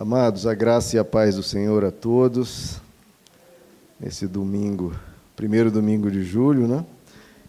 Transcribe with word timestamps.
Amados, 0.00 0.46
a 0.46 0.54
graça 0.54 0.94
e 0.94 0.98
a 1.00 1.04
paz 1.04 1.34
do 1.34 1.42
Senhor 1.42 1.84
a 1.84 1.90
todos. 1.90 2.80
Nesse 3.98 4.28
domingo, 4.28 4.94
primeiro 5.34 5.72
domingo 5.72 6.08
de 6.08 6.22
julho, 6.22 6.68
né? 6.68 6.86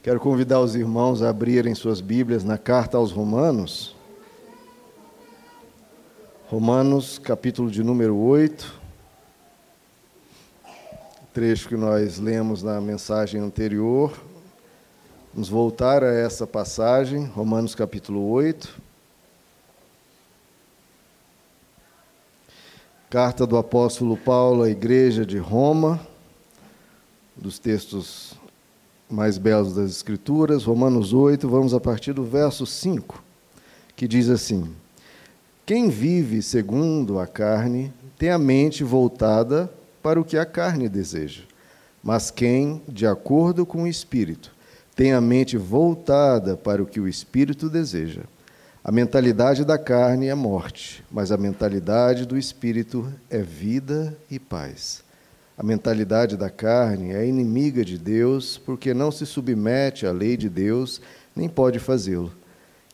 Quero 0.01 0.19
convidar 0.19 0.59
os 0.59 0.73
irmãos 0.73 1.21
a 1.21 1.29
abrirem 1.29 1.75
suas 1.75 2.01
Bíblias 2.01 2.43
na 2.43 2.57
carta 2.57 2.97
aos 2.97 3.11
Romanos. 3.11 3.95
Romanos, 6.47 7.19
capítulo 7.19 7.69
de 7.69 7.83
número 7.83 8.17
8. 8.17 8.73
Trecho 11.31 11.69
que 11.69 11.77
nós 11.77 12.17
lemos 12.17 12.63
na 12.63 12.81
mensagem 12.81 13.39
anterior. 13.39 14.11
Vamos 15.31 15.49
voltar 15.49 16.03
a 16.03 16.11
essa 16.11 16.47
passagem, 16.47 17.25
Romanos 17.25 17.75
capítulo 17.75 18.27
8. 18.27 18.88
Carta 23.09 23.47
do 23.47 23.57
apóstolo 23.57 24.15
Paulo 24.15 24.61
à 24.61 24.69
igreja 24.69 25.25
de 25.25 25.39
Roma, 25.39 25.99
dos 27.35 27.57
textos 27.57 28.35
mais 29.09 29.39
belos 29.39 29.73
das 29.73 29.89
Escrituras, 29.89 30.63
Romanos 30.63 31.11
8, 31.11 31.49
vamos 31.49 31.73
a 31.73 31.79
partir 31.79 32.13
do 32.13 32.23
verso 32.23 32.67
5, 32.67 33.23
que 33.95 34.07
diz 34.07 34.29
assim: 34.29 34.69
Quem 35.65 35.89
vive 35.89 36.43
segundo 36.43 37.17
a 37.17 37.25
carne 37.25 37.91
tem 38.15 38.29
a 38.29 38.37
mente 38.37 38.83
voltada 38.83 39.73
para 40.03 40.21
o 40.21 40.23
que 40.23 40.37
a 40.37 40.45
carne 40.45 40.87
deseja, 40.87 41.41
mas 42.03 42.29
quem, 42.29 42.79
de 42.87 43.07
acordo 43.07 43.65
com 43.65 43.83
o 43.83 43.87
Espírito, 43.87 44.51
tem 44.95 45.13
a 45.13 45.21
mente 45.21 45.57
voltada 45.57 46.55
para 46.55 46.83
o 46.83 46.85
que 46.85 46.99
o 46.99 47.07
Espírito 47.07 47.71
deseja. 47.71 48.21
A 48.89 48.91
mentalidade 48.91 49.63
da 49.63 49.77
carne 49.77 50.29
é 50.29 50.33
morte, 50.33 51.05
mas 51.11 51.31
a 51.31 51.37
mentalidade 51.37 52.25
do 52.25 52.35
espírito 52.35 53.07
é 53.29 53.39
vida 53.39 54.17
e 54.31 54.39
paz. 54.39 55.03
A 55.55 55.61
mentalidade 55.61 56.35
da 56.35 56.49
carne 56.49 57.11
é 57.11 57.23
inimiga 57.23 57.85
de 57.85 57.99
Deus 57.99 58.57
porque 58.57 58.91
não 58.91 59.11
se 59.11 59.27
submete 59.27 60.07
à 60.07 60.11
lei 60.11 60.35
de 60.35 60.49
Deus, 60.49 60.99
nem 61.35 61.47
pode 61.47 61.77
fazê-lo. 61.77 62.31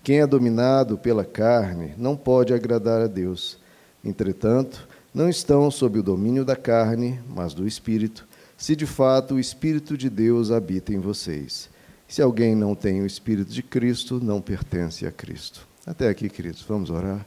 Quem 0.04 0.20
é 0.20 0.28
dominado 0.28 0.98
pela 0.98 1.24
carne 1.24 1.94
não 1.98 2.18
pode 2.18 2.54
agradar 2.54 3.02
a 3.02 3.08
Deus. 3.08 3.58
Entretanto, 4.04 4.90
não 5.14 5.30
estão 5.30 5.72
sob 5.72 6.00
o 6.00 6.04
domínio 6.04 6.44
da 6.44 6.58
carne, 6.58 7.22
mas 7.26 7.54
do 7.54 7.66
espírito, 7.66 8.28
se 8.58 8.76
de 8.76 8.86
fato 8.86 9.36
o 9.36 9.40
espírito 9.40 9.98
de 9.98 10.10
Deus 10.10 10.52
habita 10.52 10.94
em 10.94 11.00
vocês. 11.00 11.70
Se 12.06 12.22
alguém 12.22 12.54
não 12.54 12.76
tem 12.76 13.02
o 13.02 13.06
espírito 13.06 13.54
de 13.54 13.64
Cristo, 13.64 14.20
não 14.22 14.42
pertence 14.42 15.08
a 15.08 15.12
Cristo. 15.14 15.66
Até 15.86 16.10
aqui, 16.10 16.30
queridos, 16.30 16.66
vamos 16.68 16.90
orar. 16.90 17.24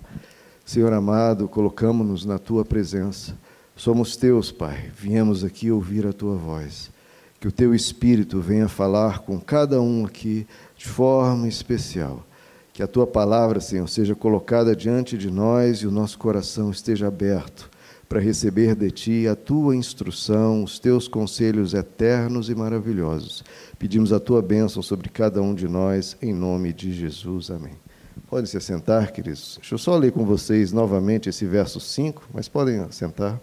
Senhor 0.65 0.93
amado, 0.93 1.47
colocamos-nos 1.47 2.25
na 2.25 2.41
tua 2.41 2.65
presença. 2.65 3.39
Somos 3.77 4.17
teus, 4.17 4.51
Pai. 4.51 4.91
Viemos 4.97 5.45
aqui 5.45 5.71
ouvir 5.71 6.05
a 6.05 6.13
tua 6.13 6.35
voz. 6.35 6.91
Que 7.39 7.47
o 7.47 7.53
teu 7.53 7.73
espírito 7.73 8.41
venha 8.41 8.69
falar 8.69 9.21
com 9.21 9.41
cada 9.41 9.81
um 9.81 10.05
aqui 10.05 10.45
de 10.77 10.89
forma 10.89 11.47
especial. 11.47 12.27
Que 12.73 12.83
a 12.83 12.89
tua 12.89 13.07
palavra, 13.07 13.61
Senhor, 13.61 13.89
seja 13.89 14.17
colocada 14.17 14.75
diante 14.75 15.17
de 15.17 15.31
nós 15.31 15.79
e 15.79 15.87
o 15.87 15.93
nosso 15.93 16.19
coração 16.19 16.73
esteja 16.73 17.07
aberto 17.07 17.71
para 18.09 18.19
receber 18.19 18.75
de 18.75 18.91
ti 18.91 19.29
a 19.29 19.37
tua 19.37 19.77
instrução, 19.77 20.65
os 20.65 20.81
teus 20.81 21.07
conselhos 21.07 21.75
eternos 21.75 22.51
e 22.51 22.57
maravilhosos. 22.57 23.45
Pedimos 23.79 24.13
a 24.13 24.19
tua 24.19 24.43
bênção 24.43 24.83
sobre 24.83 25.09
cada 25.11 25.41
um 25.41 25.55
de 25.55 25.69
nós, 25.69 26.17
em 26.21 26.35
nome 26.35 26.73
de 26.73 26.93
Jesus. 26.93 27.53
Amém. 27.53 27.88
Podem 28.27 28.47
se 28.47 28.57
assentar, 28.57 29.13
queridos. 29.13 29.57
Deixa 29.61 29.75
eu 29.75 29.79
só 29.79 29.97
ler 29.97 30.13
com 30.13 30.25
vocês 30.25 30.73
novamente 30.73 31.29
esse 31.29 31.47
verso 31.47 31.81
5, 31.81 32.25
mas 32.35 32.49
podem 32.49 32.81
assentar. 32.81 33.41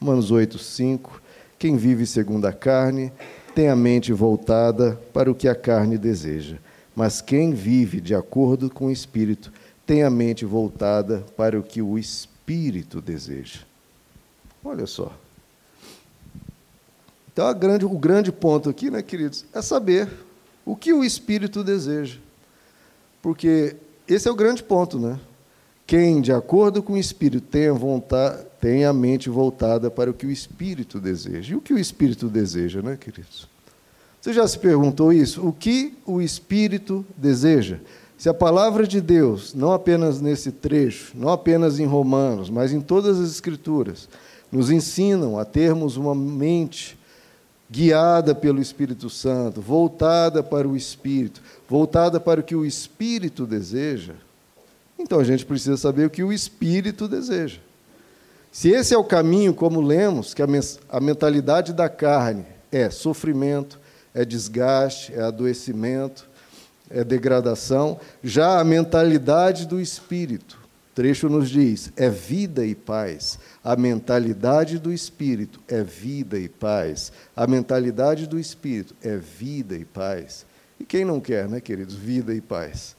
Romanos 0.00 0.30
8, 0.30 0.58
5. 0.58 1.20
Quem 1.58 1.76
vive 1.76 2.06
segundo 2.06 2.46
a 2.46 2.52
carne 2.52 3.12
tem 3.54 3.68
a 3.68 3.76
mente 3.76 4.12
voltada 4.12 5.00
para 5.12 5.30
o 5.30 5.34
que 5.34 5.48
a 5.48 5.54
carne 5.54 5.96
deseja, 5.96 6.58
mas 6.94 7.22
quem 7.22 7.52
vive 7.52 8.00
de 8.00 8.14
acordo 8.14 8.68
com 8.68 8.86
o 8.86 8.90
Espírito 8.90 9.50
tem 9.86 10.02
a 10.02 10.10
mente 10.10 10.44
voltada 10.44 11.24
para 11.36 11.58
o 11.58 11.62
que 11.62 11.80
o 11.80 11.98
Espírito 11.98 13.00
deseja. 13.00 13.60
Olha 14.62 14.86
só. 14.86 15.12
Então, 17.32 17.52
grande, 17.58 17.84
o 17.84 17.98
grande 17.98 18.32
ponto 18.32 18.68
aqui, 18.68 18.90
né, 18.90 19.02
queridos, 19.02 19.44
é 19.52 19.62
saber 19.62 20.08
o 20.64 20.74
que 20.74 20.92
o 20.92 21.04
Espírito 21.04 21.62
deseja. 21.62 22.18
Porque 23.22 23.76
esse 24.08 24.28
é 24.28 24.30
o 24.30 24.34
grande 24.36 24.62
ponto, 24.62 24.98
né? 24.98 25.18
Quem, 25.86 26.20
de 26.20 26.32
acordo 26.32 26.82
com 26.82 26.94
o 26.94 26.98
Espírito, 26.98 27.46
tem 27.46 27.68
a, 27.68 27.72
vontade, 27.72 28.44
tem 28.60 28.84
a 28.84 28.92
mente 28.92 29.30
voltada 29.30 29.90
para 29.90 30.10
o 30.10 30.14
que 30.14 30.26
o 30.26 30.30
Espírito 30.30 30.98
deseja. 31.00 31.54
E 31.54 31.56
o 31.56 31.60
que 31.60 31.72
o 31.72 31.78
Espírito 31.78 32.28
deseja, 32.28 32.82
né, 32.82 32.96
queridos? 32.96 33.48
Você 34.20 34.32
já 34.32 34.46
se 34.48 34.58
perguntou 34.58 35.12
isso? 35.12 35.46
O 35.46 35.52
que 35.52 35.96
o 36.04 36.20
Espírito 36.20 37.06
deseja? 37.16 37.78
Se 38.18 38.28
a 38.28 38.34
palavra 38.34 38.86
de 38.86 39.00
Deus, 39.00 39.54
não 39.54 39.72
apenas 39.72 40.20
nesse 40.20 40.50
trecho, 40.50 41.12
não 41.14 41.28
apenas 41.28 41.78
em 41.78 41.84
Romanos, 41.84 42.50
mas 42.50 42.72
em 42.72 42.80
todas 42.80 43.20
as 43.20 43.30
Escrituras, 43.30 44.08
nos 44.50 44.70
ensinam 44.70 45.38
a 45.38 45.44
termos 45.44 45.96
uma 45.96 46.14
mente 46.14 46.98
guiada 47.70 48.34
pelo 48.34 48.60
Espírito 48.60 49.10
Santo, 49.10 49.60
voltada 49.60 50.42
para 50.42 50.68
o 50.68 50.76
Espírito, 50.76 51.42
voltada 51.68 52.20
para 52.20 52.40
o 52.40 52.44
que 52.44 52.54
o 52.54 52.64
Espírito 52.64 53.44
deseja, 53.46 54.14
então 54.98 55.20
a 55.20 55.24
gente 55.24 55.44
precisa 55.44 55.76
saber 55.76 56.06
o 56.06 56.10
que 56.10 56.22
o 56.22 56.32
Espírito 56.32 57.06
deseja. 57.06 57.58
Se 58.50 58.70
esse 58.70 58.94
é 58.94 58.98
o 58.98 59.04
caminho, 59.04 59.52
como 59.52 59.80
lemos, 59.80 60.32
que 60.32 60.42
a 60.42 61.00
mentalidade 61.00 61.72
da 61.72 61.88
carne 61.88 62.46
é 62.72 62.88
sofrimento, 62.88 63.78
é 64.14 64.24
desgaste, 64.24 65.12
é 65.12 65.20
adoecimento, 65.20 66.26
é 66.88 67.04
degradação, 67.04 68.00
já 68.22 68.58
a 68.58 68.64
mentalidade 68.64 69.66
do 69.66 69.78
Espírito, 69.78 70.58
trecho 70.96 71.28
nos 71.28 71.50
diz, 71.50 71.92
é 71.94 72.08
vida 72.08 72.64
e 72.64 72.74
paz. 72.74 73.38
A 73.62 73.76
mentalidade 73.76 74.78
do 74.78 74.90
espírito 74.90 75.60
é 75.68 75.82
vida 75.82 76.38
e 76.38 76.48
paz. 76.48 77.12
A 77.36 77.46
mentalidade 77.46 78.26
do 78.26 78.38
espírito 78.38 78.96
é 79.02 79.18
vida 79.18 79.76
e 79.76 79.84
paz. 79.84 80.46
E 80.80 80.84
quem 80.86 81.04
não 81.04 81.20
quer, 81.20 81.46
né, 81.50 81.60
queridos, 81.60 81.94
vida 81.94 82.34
e 82.34 82.40
paz? 82.40 82.96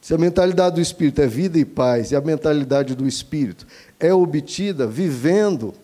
Se 0.00 0.14
a 0.14 0.18
mentalidade 0.18 0.76
do 0.76 0.80
espírito 0.80 1.20
é 1.20 1.26
vida 1.26 1.58
e 1.58 1.64
paz, 1.64 2.12
e 2.12 2.16
a 2.16 2.20
mentalidade 2.20 2.94
do 2.94 3.06
espírito 3.08 3.66
é 3.98 4.14
obtida 4.14 4.86
vivendo, 4.86 5.74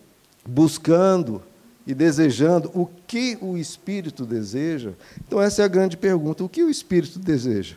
buscando 0.48 1.42
e 1.84 1.92
desejando 1.92 2.70
o 2.72 2.88
que 3.04 3.36
o 3.40 3.58
espírito 3.58 4.24
deseja, 4.24 4.92
então 5.26 5.42
essa 5.42 5.62
é 5.62 5.64
a 5.64 5.68
grande 5.68 5.96
pergunta: 5.96 6.44
o 6.44 6.48
que 6.48 6.62
o 6.62 6.70
espírito 6.70 7.18
deseja? 7.18 7.74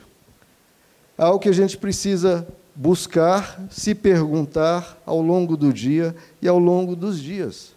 Algo 1.17 1.39
que 1.39 1.49
a 1.49 1.53
gente 1.53 1.77
precisa 1.77 2.47
buscar, 2.81 3.61
se 3.69 3.93
perguntar 3.93 4.97
ao 5.05 5.21
longo 5.21 5.57
do 5.57 5.73
dia 5.73 6.15
e 6.41 6.47
ao 6.47 6.57
longo 6.57 6.95
dos 6.95 7.19
dias. 7.19 7.75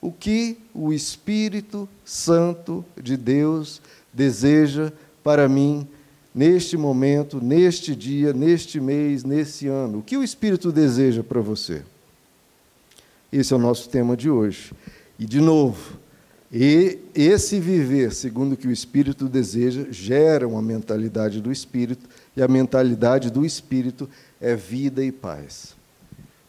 O 0.00 0.10
que 0.10 0.56
o 0.72 0.90
Espírito 0.90 1.86
Santo 2.02 2.82
de 2.96 3.14
Deus 3.14 3.82
deseja 4.10 4.90
para 5.22 5.46
mim 5.50 5.86
neste 6.34 6.78
momento, 6.78 7.44
neste 7.44 7.94
dia, 7.94 8.32
neste 8.32 8.80
mês, 8.80 9.22
nesse 9.22 9.66
ano? 9.66 9.98
O 9.98 10.02
que 10.02 10.16
o 10.16 10.24
Espírito 10.24 10.72
deseja 10.72 11.22
para 11.22 11.42
você? 11.42 11.82
Esse 13.30 13.52
é 13.52 13.56
o 13.56 13.60
nosso 13.60 13.90
tema 13.90 14.16
de 14.16 14.30
hoje. 14.30 14.72
E, 15.18 15.26
de 15.26 15.42
novo, 15.42 15.98
e 16.50 16.98
esse 17.14 17.60
viver 17.60 18.14
segundo 18.14 18.54
o 18.54 18.56
que 18.56 18.66
o 18.66 18.72
Espírito 18.72 19.28
deseja 19.28 19.86
gera 19.90 20.48
uma 20.48 20.62
mentalidade 20.62 21.38
do 21.42 21.52
Espírito, 21.52 22.08
e 22.34 22.40
a 22.40 22.48
mentalidade 22.48 23.30
do 23.30 23.44
Espírito 23.44 24.08
é 24.40 24.54
vida 24.54 25.04
e 25.04 25.12
paz. 25.12 25.74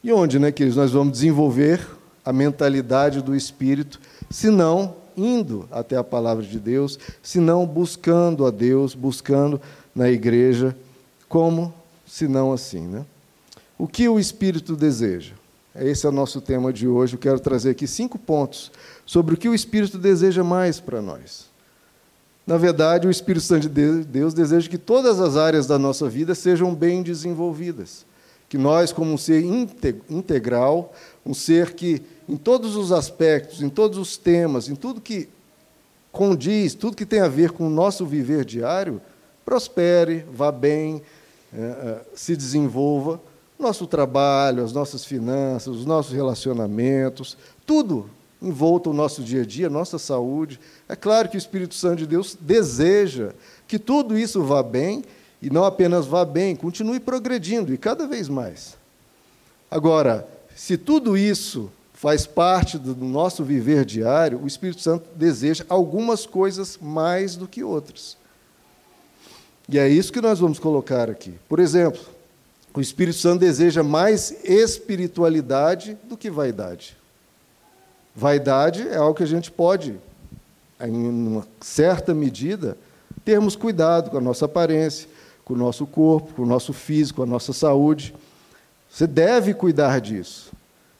E 0.03 0.11
onde, 0.11 0.39
né, 0.39 0.51
queridos, 0.51 0.77
nós 0.77 0.91
vamos 0.91 1.13
desenvolver 1.13 1.85
a 2.23 2.31
mentalidade 2.31 3.21
do 3.21 3.35
Espírito, 3.35 3.99
se 4.29 4.49
não 4.49 4.95
indo 5.17 5.67
até 5.71 5.97
a 5.97 6.03
palavra 6.03 6.45
de 6.45 6.59
Deus, 6.59 6.97
se 7.21 7.39
não 7.39 7.65
buscando 7.65 8.45
a 8.45 8.51
Deus, 8.51 8.95
buscando 8.95 9.59
na 9.93 10.09
igreja, 10.09 10.75
como 11.27 11.73
se 12.07 12.27
não 12.27 12.53
assim, 12.53 12.87
né? 12.87 13.05
O 13.77 13.87
que 13.87 14.07
o 14.07 14.19
Espírito 14.19 14.75
deseja? 14.75 15.33
Esse 15.75 16.05
é 16.05 16.09
o 16.09 16.11
nosso 16.11 16.41
tema 16.41 16.73
de 16.73 16.87
hoje. 16.87 17.13
Eu 17.13 17.19
quero 17.19 17.39
trazer 17.39 17.71
aqui 17.71 17.87
cinco 17.87 18.17
pontos 18.17 18.71
sobre 19.05 19.33
o 19.33 19.37
que 19.37 19.47
o 19.47 19.53
Espírito 19.55 19.97
deseja 19.97 20.43
mais 20.43 20.79
para 20.79 21.01
nós. 21.01 21.48
Na 22.49 22.57
verdade, 22.57 23.07
o 23.07 23.11
Espírito 23.11 23.45
Santo 23.45 23.69
de 23.69 24.03
Deus 24.05 24.33
deseja 24.33 24.67
que 24.67 24.79
todas 24.79 25.21
as 25.21 25.37
áreas 25.37 25.67
da 25.67 25.77
nossa 25.77 26.09
vida 26.09 26.33
sejam 26.33 26.73
bem 26.73 27.03
desenvolvidas. 27.03 28.07
Que 28.49 28.57
nós, 28.57 28.91
como 28.91 29.13
um 29.13 29.19
ser 29.19 29.43
integral, 30.09 30.91
um 31.23 31.31
ser 31.31 31.75
que, 31.75 32.01
em 32.27 32.35
todos 32.35 32.75
os 32.75 32.91
aspectos, 32.91 33.61
em 33.61 33.69
todos 33.69 33.99
os 33.99 34.17
temas, 34.17 34.67
em 34.67 34.73
tudo 34.73 34.99
que 34.99 35.29
condiz, 36.11 36.73
tudo 36.73 36.97
que 36.97 37.05
tem 37.05 37.19
a 37.19 37.27
ver 37.27 37.51
com 37.51 37.67
o 37.67 37.69
nosso 37.69 38.03
viver 38.03 38.43
diário, 38.43 38.99
prospere, 39.45 40.25
vá 40.33 40.51
bem, 40.51 41.03
é, 41.53 41.59
é, 41.59 42.01
se 42.15 42.35
desenvolva, 42.35 43.21
Nosso 43.59 43.85
trabalho, 43.85 44.63
as 44.63 44.73
nossas 44.73 45.05
finanças, 45.05 45.67
os 45.67 45.85
nossos 45.85 46.13
relacionamentos, 46.13 47.37
tudo 47.63 48.09
envolto 48.41 48.89
o 48.89 48.93
nosso 48.93 49.21
dia 49.21 49.41
a 49.41 49.45
dia, 49.45 49.69
nossa 49.69 49.97
saúde. 49.97 50.59
É 50.87 50.95
claro 50.95 51.29
que 51.29 51.35
o 51.35 51.39
Espírito 51.39 51.75
Santo 51.75 51.97
de 51.97 52.07
Deus 52.07 52.37
deseja 52.39 53.31
que 53.67 53.77
tudo 53.77 54.17
isso 54.17 54.43
vá 54.43 54.63
bem, 54.63 55.03
e 55.41 55.49
não 55.49 55.63
apenas 55.63 56.05
vá 56.05 56.25
bem, 56.25 56.55
continue 56.55 56.99
progredindo, 56.99 57.73
e 57.73 57.77
cada 57.77 58.07
vez 58.07 58.27
mais. 58.27 58.77
Agora, 59.69 60.27
se 60.55 60.77
tudo 60.77 61.17
isso 61.17 61.71
faz 61.93 62.25
parte 62.25 62.77
do 62.77 62.95
nosso 62.95 63.43
viver 63.43 63.85
diário, 63.85 64.41
o 64.41 64.47
Espírito 64.47 64.81
Santo 64.81 65.05
deseja 65.15 65.65
algumas 65.67 66.25
coisas 66.25 66.77
mais 66.81 67.35
do 67.35 67.47
que 67.47 67.63
outras. 67.63 68.17
E 69.67 69.77
é 69.77 69.87
isso 69.87 70.11
que 70.11 70.21
nós 70.21 70.39
vamos 70.39 70.57
colocar 70.57 71.09
aqui. 71.09 71.33
Por 71.47 71.59
exemplo, 71.59 72.01
o 72.73 72.81
Espírito 72.81 73.17
Santo 73.17 73.41
deseja 73.41 73.83
mais 73.83 74.31
espiritualidade 74.43 75.97
do 76.05 76.17
que 76.17 76.29
vaidade. 76.29 76.98
Vaidade 78.19 78.85
é 78.85 78.97
algo 78.97 79.15
que 79.15 79.23
a 79.23 79.27
gente 79.27 79.49
pode, 79.49 79.95
em 80.81 81.07
uma 81.07 81.47
certa 81.61 82.13
medida, 82.13 82.77
termos 83.23 83.55
cuidado 83.55 84.11
com 84.11 84.17
a 84.17 84.21
nossa 84.21 84.43
aparência, 84.43 85.07
com 85.45 85.53
o 85.53 85.57
nosso 85.57 85.87
corpo, 85.87 86.33
com 86.33 86.41
o 86.41 86.45
nosso 86.45 86.73
físico, 86.73 87.17
com 87.17 87.23
a 87.23 87.25
nossa 87.25 87.53
saúde. 87.53 88.13
Você 88.91 89.07
deve 89.07 89.53
cuidar 89.53 90.01
disso. 90.01 90.51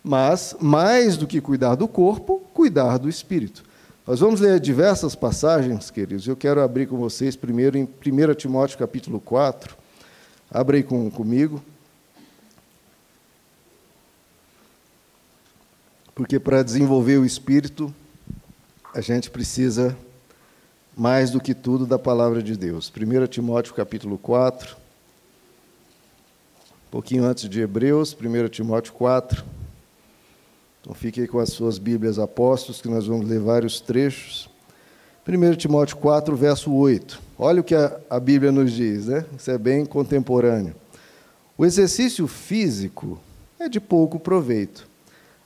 Mas, 0.02 0.56
mais 0.62 1.18
do 1.18 1.28
que 1.28 1.42
cuidar 1.42 1.76
do 1.76 1.90
corpo, 1.90 2.42
cuidar 2.54 2.98
do 2.98 3.10
espírito. 3.10 3.66
Nós 4.08 4.22
vamos 4.22 4.40
ler 4.40 4.58
diversas 4.58 5.14
passagens, 5.14 5.92
queridos. 5.92 6.26
Eu 6.26 6.38
quero 6.38 6.62
abrir 6.62 6.88
com 6.88 6.96
vocês 6.96 7.36
primeiro 7.36 7.78
em 7.78 7.84
1 7.84 8.34
Timóteo 8.36 8.80
capítulo 8.80 9.20
4. 9.20 9.76
Abra 10.50 10.78
aí 10.78 10.84
com, 10.84 11.12
comigo. 11.12 11.62
Porque 16.20 16.38
para 16.38 16.62
desenvolver 16.62 17.18
o 17.18 17.26
espírito, 17.26 17.96
a 18.94 19.00
gente 19.00 19.30
precisa 19.30 19.98
mais 20.94 21.32
do 21.32 21.40
que 21.40 21.54
tudo 21.54 21.86
da 21.86 21.98
palavra 21.98 22.44
de 22.44 22.58
Deus. 22.58 22.92
1 22.94 23.28
Timóteo 23.28 23.74
capítulo 23.74 24.18
4. 24.18 24.76
Um 26.88 26.92
pouquinho 26.92 27.24
antes 27.24 27.48
de 27.48 27.62
Hebreus, 27.62 28.14
1 28.14 28.50
Timóteo 28.50 28.92
4. 28.92 29.46
Então 30.82 30.94
fique 30.94 31.22
aí 31.22 31.28
com 31.30 31.40
as 31.40 31.54
suas 31.54 31.78
Bíblias 31.78 32.20
apóstolos, 32.20 32.82
que 32.82 32.90
nós 32.90 33.08
vamos 33.08 33.26
ler 33.26 33.40
vários 33.40 33.80
trechos. 33.80 34.50
1 35.26 35.56
Timóteo 35.56 35.96
4, 35.96 36.36
verso 36.36 36.74
8. 36.74 37.18
Olha 37.38 37.62
o 37.62 37.64
que 37.64 37.76
a, 37.76 37.98
a 38.10 38.20
Bíblia 38.20 38.52
nos 38.52 38.74
diz, 38.74 39.06
né? 39.06 39.24
Isso 39.38 39.50
é 39.50 39.58
bem 39.58 39.86
contemporâneo. 39.86 40.76
O 41.58 41.66
exercício 41.66 42.28
físico 42.28 43.18
é 43.58 43.70
de 43.70 43.80
pouco 43.80 44.20
proveito. 44.20 44.89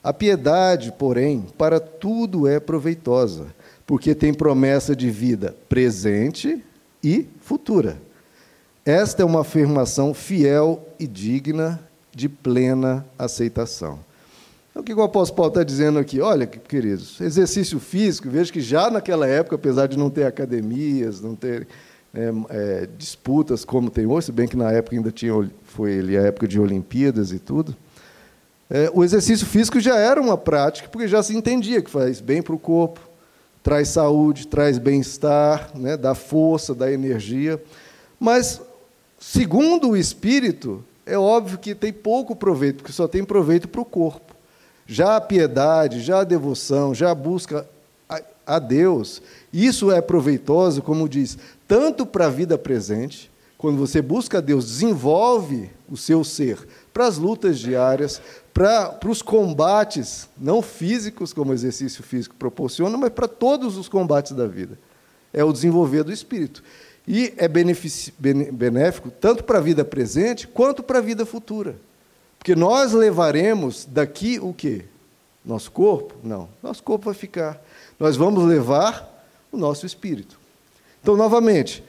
A 0.04 0.12
piedade, 0.12 0.92
porém, 0.92 1.46
para 1.56 1.80
tudo 1.80 2.46
é 2.46 2.60
proveitosa, 2.60 3.46
porque 3.86 4.14
tem 4.14 4.34
promessa 4.34 4.94
de 4.94 5.08
vida 5.08 5.56
presente 5.66 6.62
e 7.02 7.26
futura. 7.40 7.96
Esta 8.84 9.22
é 9.22 9.24
uma 9.24 9.40
afirmação 9.40 10.12
fiel 10.12 10.86
e 11.00 11.06
digna 11.06 11.80
de 12.14 12.28
plena 12.28 13.02
aceitação. 13.18 13.98
Então, 14.70 14.82
o 14.82 14.84
que 14.84 14.92
o 14.92 15.02
apóstolo 15.02 15.36
Paulo 15.36 15.52
está 15.52 15.62
dizendo 15.62 15.98
aqui? 15.98 16.20
Olha, 16.20 16.46
queridos, 16.46 17.18
exercício 17.22 17.80
físico, 17.80 18.28
vejo 18.28 18.52
que 18.52 18.60
já 18.60 18.90
naquela 18.90 19.26
época, 19.26 19.56
apesar 19.56 19.86
de 19.86 19.96
não 19.96 20.10
ter 20.10 20.26
academias, 20.26 21.22
não 21.22 21.34
ter 21.34 21.66
é, 22.12 22.30
é, 22.50 22.88
disputas 22.98 23.64
como 23.64 23.88
tem 23.88 24.04
hoje, 24.04 24.26
se 24.26 24.32
bem 24.32 24.46
que 24.46 24.56
na 24.56 24.70
época 24.70 24.96
ainda 24.96 25.10
tinha, 25.10 25.50
foi 25.62 25.98
ali 25.98 26.18
a 26.18 26.22
época 26.22 26.46
de 26.46 26.60
Olimpíadas 26.60 27.32
e 27.32 27.38
tudo, 27.38 27.74
é, 28.70 28.90
o 28.92 29.04
exercício 29.04 29.46
físico 29.46 29.78
já 29.78 29.96
era 29.96 30.20
uma 30.20 30.36
prática, 30.36 30.88
porque 30.88 31.08
já 31.08 31.22
se 31.22 31.36
entendia 31.36 31.82
que 31.82 31.90
faz 31.90 32.20
bem 32.20 32.42
para 32.42 32.54
o 32.54 32.58
corpo, 32.58 33.00
traz 33.62 33.88
saúde, 33.88 34.46
traz 34.46 34.78
bem-estar, 34.78 35.70
né, 35.74 35.96
dá 35.96 36.14
força, 36.14 36.74
dá 36.74 36.90
energia. 36.90 37.62
Mas, 38.18 38.60
segundo 39.18 39.90
o 39.90 39.96
espírito, 39.96 40.84
é 41.06 41.18
óbvio 41.18 41.58
que 41.58 41.74
tem 41.74 41.92
pouco 41.92 42.34
proveito, 42.34 42.76
porque 42.76 42.92
só 42.92 43.06
tem 43.06 43.24
proveito 43.24 43.68
para 43.68 43.80
o 43.80 43.84
corpo. 43.84 44.34
Já 44.86 45.16
a 45.16 45.20
piedade, 45.20 46.00
já 46.00 46.20
a 46.20 46.24
devoção, 46.24 46.94
já 46.94 47.10
a 47.10 47.14
busca 47.14 47.66
a 48.46 48.58
Deus, 48.58 49.22
isso 49.52 49.90
é 49.90 50.00
proveitoso, 50.02 50.82
como 50.82 51.08
diz, 51.08 51.38
tanto 51.66 52.04
para 52.04 52.26
a 52.26 52.30
vida 52.30 52.58
presente, 52.58 53.30
quando 53.64 53.78
você 53.78 54.02
busca 54.02 54.36
a 54.36 54.40
Deus, 54.42 54.66
desenvolve 54.66 55.70
o 55.88 55.96
seu 55.96 56.22
ser 56.22 56.68
para 56.92 57.06
as 57.06 57.16
lutas 57.16 57.58
diárias, 57.58 58.20
para, 58.52 58.90
para 58.90 59.08
os 59.08 59.22
combates, 59.22 60.28
não 60.36 60.60
físicos, 60.60 61.32
como 61.32 61.50
o 61.50 61.54
exercício 61.54 62.02
físico 62.02 62.34
proporciona, 62.38 62.98
mas 62.98 63.08
para 63.08 63.26
todos 63.26 63.78
os 63.78 63.88
combates 63.88 64.32
da 64.32 64.46
vida. 64.46 64.78
É 65.32 65.42
o 65.42 65.50
desenvolver 65.50 66.04
do 66.04 66.12
espírito. 66.12 66.62
E 67.08 67.32
é 67.38 67.48
benéfico 67.48 69.10
tanto 69.10 69.42
para 69.42 69.56
a 69.56 69.62
vida 69.62 69.82
presente 69.82 70.46
quanto 70.46 70.82
para 70.82 70.98
a 70.98 71.02
vida 71.02 71.24
futura. 71.24 71.74
Porque 72.38 72.54
nós 72.54 72.92
levaremos 72.92 73.88
daqui 73.90 74.38
o 74.38 74.52
quê? 74.52 74.84
Nosso 75.42 75.72
corpo? 75.72 76.14
Não. 76.22 76.50
Nosso 76.62 76.82
corpo 76.82 77.06
vai 77.06 77.14
ficar. 77.14 77.58
Nós 77.98 78.14
vamos 78.14 78.44
levar 78.44 79.26
o 79.50 79.56
nosso 79.56 79.86
espírito. 79.86 80.38
Então, 81.00 81.16
novamente, 81.16 81.82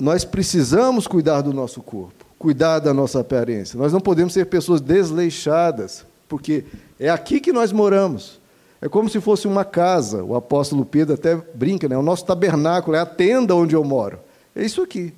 nós 0.00 0.24
precisamos 0.24 1.06
cuidar 1.06 1.42
do 1.42 1.52
nosso 1.52 1.82
corpo, 1.82 2.24
cuidar 2.38 2.78
da 2.78 2.94
nossa 2.94 3.20
aparência. 3.20 3.78
Nós 3.78 3.92
não 3.92 4.00
podemos 4.00 4.32
ser 4.32 4.46
pessoas 4.46 4.80
desleixadas, 4.80 6.06
porque 6.28 6.64
é 6.98 7.10
aqui 7.10 7.38
que 7.38 7.52
nós 7.52 7.70
moramos. 7.70 8.40
É 8.80 8.88
como 8.88 9.10
se 9.10 9.20
fosse 9.20 9.46
uma 9.46 9.64
casa. 9.64 10.24
O 10.24 10.34
apóstolo 10.34 10.86
Pedro 10.86 11.14
até 11.14 11.36
brinca, 11.54 11.86
né? 11.86 11.96
O 11.98 12.02
nosso 12.02 12.24
tabernáculo 12.24 12.96
é 12.96 13.00
a 13.00 13.06
tenda 13.06 13.54
onde 13.54 13.76
eu 13.76 13.84
moro. 13.84 14.18
É 14.56 14.64
isso 14.64 14.80
aqui. 14.80 15.12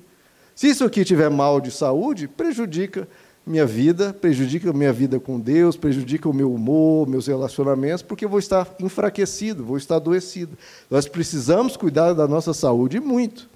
Se 0.53 0.67
isso 0.67 0.83
aqui 0.83 1.05
tiver 1.05 1.29
mal 1.29 1.61
de 1.61 1.71
saúde, 1.71 2.27
prejudica 2.27 3.07
minha 3.45 3.65
vida, 3.65 4.13
prejudica 4.13 4.71
minha 4.71 4.93
vida 4.93 5.19
com 5.19 5.39
Deus, 5.39 5.75
prejudica 5.75 6.29
o 6.29 6.33
meu 6.33 6.53
humor, 6.53 7.07
meus 7.07 7.27
relacionamentos, 7.27 8.01
porque 8.01 8.25
eu 8.25 8.29
vou 8.29 8.39
estar 8.39 8.67
enfraquecido, 8.79 9.63
vou 9.63 9.77
estar 9.77 9.95
adoecido. 9.95 10.57
Nós 10.89 11.07
precisamos 11.07 11.75
cuidar 11.75 12.13
da 12.13 12.27
nossa 12.27 12.53
saúde 12.53 12.99
muito, 12.99 13.49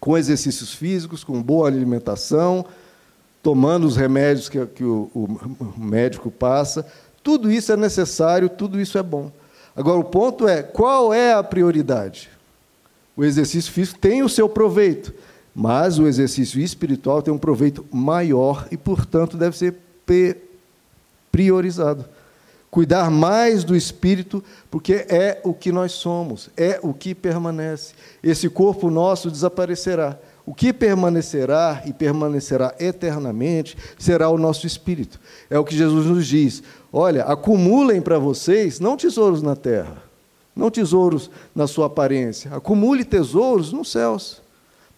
com 0.00 0.16
exercícios 0.16 0.72
físicos, 0.72 1.22
com 1.22 1.42
boa 1.42 1.68
alimentação, 1.68 2.64
tomando 3.42 3.86
os 3.86 3.96
remédios 3.96 4.48
que, 4.48 4.64
que 4.66 4.84
o, 4.84 5.10
o, 5.14 5.74
médico 5.76 6.30
passa. 6.30 6.86
Tudo 7.22 7.52
isso 7.52 7.70
é 7.70 7.76
necessário, 7.76 8.48
tudo 8.48 8.80
isso 8.80 8.96
é 8.96 9.02
bom. 9.02 9.30
Agora, 9.76 9.98
o 9.98 10.04
ponto 10.04 10.48
é: 10.48 10.62
qual 10.62 11.12
é 11.12 11.32
a 11.32 11.42
prioridade? 11.42 12.30
O 13.16 13.24
exercício 13.24 13.70
físico 13.70 13.98
tem 13.98 14.22
o 14.22 14.28
seu 14.28 14.48
proveito 14.48 15.12
mas 15.54 15.98
o 15.98 16.06
exercício 16.06 16.60
espiritual 16.60 17.22
tem 17.22 17.32
um 17.34 17.38
proveito 17.38 17.84
maior 17.92 18.66
e, 18.70 18.76
portanto, 18.76 19.36
deve 19.36 19.56
ser 19.56 19.74
priorizado. 21.30 22.04
Cuidar 22.70 23.10
mais 23.10 23.64
do 23.64 23.74
espírito, 23.74 24.42
porque 24.70 25.06
é 25.08 25.40
o 25.42 25.52
que 25.52 25.72
nós 25.72 25.92
somos, 25.92 26.50
é 26.56 26.78
o 26.82 26.94
que 26.94 27.14
permanece. 27.14 27.94
Esse 28.22 28.48
corpo 28.48 28.90
nosso 28.90 29.30
desaparecerá. 29.30 30.16
O 30.46 30.54
que 30.54 30.72
permanecerá 30.72 31.82
e 31.84 31.92
permanecerá 31.92 32.74
eternamente 32.78 33.76
será 33.98 34.28
o 34.28 34.38
nosso 34.38 34.66
espírito. 34.66 35.20
É 35.48 35.58
o 35.58 35.64
que 35.64 35.76
Jesus 35.76 36.06
nos 36.06 36.26
diz. 36.26 36.62
Olha, 36.92 37.24
acumulem 37.24 38.00
para 38.00 38.18
vocês 38.18 38.80
não 38.80 38.96
tesouros 38.96 39.42
na 39.42 39.56
terra, 39.56 40.02
não 40.54 40.70
tesouros 40.70 41.30
na 41.54 41.66
sua 41.66 41.86
aparência, 41.86 42.54
acumule 42.54 43.04
tesouros 43.04 43.72
nos 43.72 43.90
céus 43.90 44.40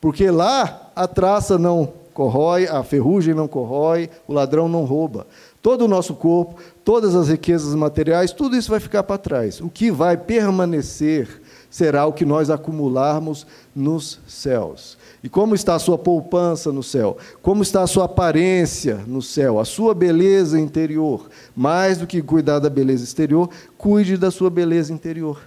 porque 0.02 0.28
lá 0.32 0.90
a 0.96 1.06
traça 1.06 1.56
não 1.56 1.92
corrói, 2.12 2.66
a 2.66 2.82
ferrugem 2.82 3.34
não 3.34 3.46
corrói, 3.46 4.10
o 4.26 4.32
ladrão 4.32 4.68
não 4.68 4.84
rouba. 4.84 5.28
Todo 5.62 5.84
o 5.84 5.88
nosso 5.88 6.14
corpo, 6.14 6.56
todas 6.84 7.14
as 7.14 7.28
riquezas 7.28 7.72
materiais, 7.74 8.32
tudo 8.32 8.56
isso 8.56 8.68
vai 8.68 8.80
ficar 8.80 9.04
para 9.04 9.16
trás. 9.16 9.60
O 9.60 9.70
que 9.70 9.92
vai 9.92 10.16
permanecer 10.16 11.40
será 11.70 12.04
o 12.04 12.12
que 12.12 12.26
nós 12.26 12.50
acumularmos 12.50 13.46
nos 13.74 14.18
céus. 14.26 14.98
E 15.22 15.28
como 15.28 15.54
está 15.54 15.76
a 15.76 15.78
sua 15.78 15.96
poupança 15.96 16.72
no 16.72 16.82
céu? 16.82 17.16
Como 17.40 17.62
está 17.62 17.82
a 17.82 17.86
sua 17.86 18.04
aparência 18.04 19.00
no 19.06 19.22
céu? 19.22 19.60
A 19.60 19.64
sua 19.64 19.94
beleza 19.94 20.60
interior? 20.60 21.30
Mais 21.56 21.96
do 21.96 22.06
que 22.06 22.20
cuidar 22.20 22.58
da 22.58 22.68
beleza 22.68 23.04
exterior, 23.04 23.48
cuide 23.78 24.16
da 24.16 24.30
sua 24.30 24.50
beleza 24.50 24.92
interior. 24.92 25.40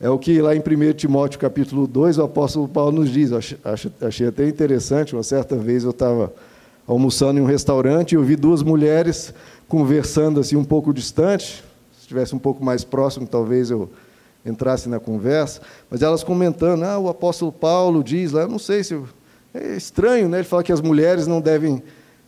É 0.00 0.08
o 0.08 0.18
que 0.18 0.40
lá 0.40 0.54
em 0.54 0.60
1 0.60 0.92
Timóteo 0.94 1.40
capítulo 1.40 1.86
2 1.86 2.18
o 2.18 2.22
apóstolo 2.22 2.68
Paulo 2.68 2.92
nos 3.00 3.10
diz. 3.10 3.32
Achei, 3.32 3.58
achei 4.00 4.28
até 4.28 4.48
interessante, 4.48 5.14
uma 5.14 5.22
certa 5.22 5.56
vez 5.56 5.84
eu 5.84 5.90
estava 5.90 6.32
almoçando 6.86 7.38
em 7.38 7.42
um 7.42 7.46
restaurante 7.46 8.12
e 8.12 8.14
eu 8.14 8.22
vi 8.22 8.36
duas 8.36 8.62
mulheres 8.62 9.34
conversando 9.68 10.40
assim 10.40 10.56
um 10.56 10.64
pouco 10.64 10.92
distante. 10.92 11.64
Se 11.92 12.02
estivesse 12.02 12.34
um 12.34 12.38
pouco 12.38 12.64
mais 12.64 12.84
próximo, 12.84 13.26
talvez 13.26 13.70
eu 13.70 13.90
entrasse 14.44 14.88
na 14.88 15.00
conversa. 15.00 15.60
Mas 15.90 16.02
elas 16.02 16.22
comentando, 16.22 16.84
ah, 16.84 16.98
o 16.98 17.08
apóstolo 17.08 17.50
Paulo 17.50 18.04
diz 18.04 18.32
lá, 18.32 18.42
eu 18.42 18.48
não 18.48 18.58
sei 18.58 18.84
se... 18.84 19.00
É 19.52 19.74
estranho, 19.76 20.28
né? 20.28 20.38
Ele 20.38 20.46
fala 20.46 20.62
que 20.62 20.72
as 20.72 20.80
mulheres 20.80 21.26
não 21.26 21.40
devem 21.40 21.82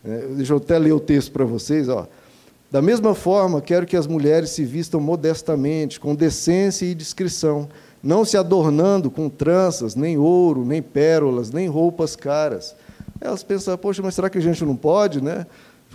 É, 0.04 0.28
deixa 0.36 0.52
eu 0.52 0.58
até 0.58 0.78
ler 0.78 0.92
o 0.92 1.00
texto 1.00 1.32
para 1.32 1.44
vocês. 1.44 1.88
Ó. 1.88 2.06
Da 2.70 2.80
mesma 2.80 3.14
forma, 3.14 3.60
quero 3.60 3.84
que 3.86 3.96
as 3.96 4.06
mulheres 4.06 4.50
se 4.50 4.64
vistam 4.64 5.00
modestamente, 5.00 5.98
com 5.98 6.14
decência 6.14 6.86
e 6.86 6.94
discrição, 6.94 7.68
não 8.02 8.24
se 8.24 8.36
adornando 8.36 9.10
com 9.10 9.28
tranças, 9.28 9.94
nem 9.94 10.16
ouro, 10.16 10.64
nem 10.64 10.80
pérolas, 10.80 11.50
nem 11.50 11.66
roupas 11.66 12.14
caras. 12.14 12.76
Elas 13.20 13.42
pensam, 13.42 13.76
poxa, 13.76 14.02
mas 14.02 14.14
será 14.14 14.30
que 14.30 14.38
a 14.38 14.42
gente 14.42 14.64
não 14.64 14.76
pode 14.76 15.20
né, 15.20 15.46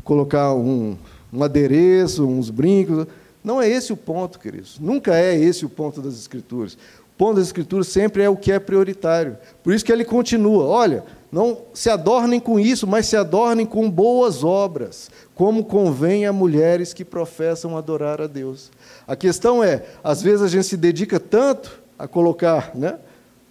colocar 0.04 0.54
um, 0.54 0.98
um 1.32 1.44
adereço, 1.44 2.28
uns 2.28 2.50
brincos? 2.50 3.08
Não 3.44 3.62
é 3.62 3.68
esse 3.70 3.92
o 3.92 3.98
ponto, 3.98 4.40
queridos. 4.40 4.80
Nunca 4.80 5.16
é 5.16 5.36
esse 5.36 5.66
o 5.66 5.70
ponto 5.70 6.02
das 6.02 6.14
Escrituras. 6.16 6.74
O 6.74 7.18
ponto 7.18 7.36
das 7.36 7.48
Escrituras 7.48 7.88
sempre 7.88 8.24
é 8.24 8.30
o 8.30 8.38
que 8.38 8.52
é 8.52 8.60
prioritário. 8.60 9.38
Por 9.62 9.74
isso 9.74 9.84
que 9.84 9.92
ele 9.92 10.06
continua: 10.06 10.66
olha, 10.66 11.04
não 11.32 11.58
se 11.74 11.90
adornem 11.90 12.40
com 12.40 12.60
isso, 12.60 12.86
mas 12.86 13.08
se 13.08 13.18
adornem 13.18 13.66
com 13.66 13.90
boas 13.90 14.44
obras, 14.44 15.10
como 15.36 15.66
convém 15.66 16.26
a 16.26 16.32
mulheres 16.32 16.94
que 16.94 17.04
professam 17.04 17.76
adorar 17.76 18.22
a 18.22 18.28
Deus. 18.28 18.72
A 19.08 19.16
questão 19.16 19.64
é, 19.64 19.84
às 20.04 20.22
vezes 20.22 20.42
a 20.42 20.48
gente 20.48 20.66
se 20.66 20.78
dedica 20.78 21.20
tanto 21.20 21.82
a 21.98 22.08
colocar, 22.08 22.72
né, 22.76 23.00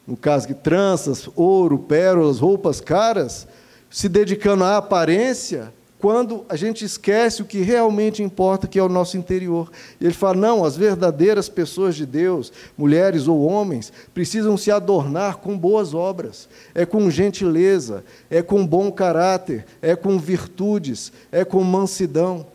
no 0.07 0.17
caso 0.17 0.47
que 0.47 0.55
tranças, 0.55 1.29
ouro, 1.35 1.79
pérolas, 1.79 2.39
roupas 2.39 2.81
caras, 2.81 3.47
se 3.93 4.09
dedicando 4.09 4.65
à 4.65 4.79
aparência, 4.79 5.73
quando 6.03 6.45
a 6.49 6.57
gente 6.57 6.85
esquece 6.85 7.43
o 7.43 7.45
que 7.45 7.61
realmente 7.61 8.25
importa, 8.25 8.67
que 8.67 8.77
é 8.77 8.83
o 8.83 8.89
nosso 8.89 9.17
interior. 9.17 9.71
E 10.01 10.05
ele 10.05 10.15
fala: 10.15 10.35
não, 10.35 10.65
as 10.65 10.77
verdadeiras 10.77 11.49
pessoas 11.49 11.95
de 11.95 12.05
Deus, 12.05 12.53
mulheres 12.77 13.29
ou 13.29 13.45
homens, 13.45 13.93
precisam 14.13 14.57
se 14.57 14.73
adornar 14.73 15.37
com 15.37 15.57
boas 15.57 15.95
obras, 15.95 16.49
é 16.75 16.85
com 16.85 17.09
gentileza, 17.09 18.03
é 18.29 18.43
com 18.43 18.67
bom 18.67 18.91
caráter, 18.91 19.65
é 19.81 19.95
com 19.95 20.19
virtudes, 20.19 21.13
é 21.31 21.45
com 21.45 21.63
mansidão, 21.63 22.47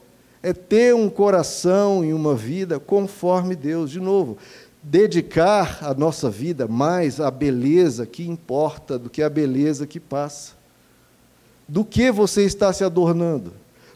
é 0.44 0.52
ter 0.52 0.94
um 0.94 1.10
coração 1.10 2.04
e 2.04 2.12
uma 2.12 2.36
vida 2.36 2.82
conforme 2.82 3.56
Deus. 3.56 3.92
De 3.92 4.02
novo, 4.02 4.38
dedicar 4.84 5.80
a 5.84 5.94
nossa 5.94 6.30
vida 6.30 6.68
mais 6.68 7.22
à 7.22 7.32
beleza 7.32 8.06
que 8.06 8.28
importa 8.28 9.00
do 9.00 9.10
que 9.10 9.24
a 9.24 9.30
beleza 9.30 9.88
que 9.88 10.02
passa 10.02 10.57
do 11.68 11.84
que 11.84 12.12
você 12.12 12.44
está 12.44 12.72
se 12.72 12.84
adornando. 12.84 13.54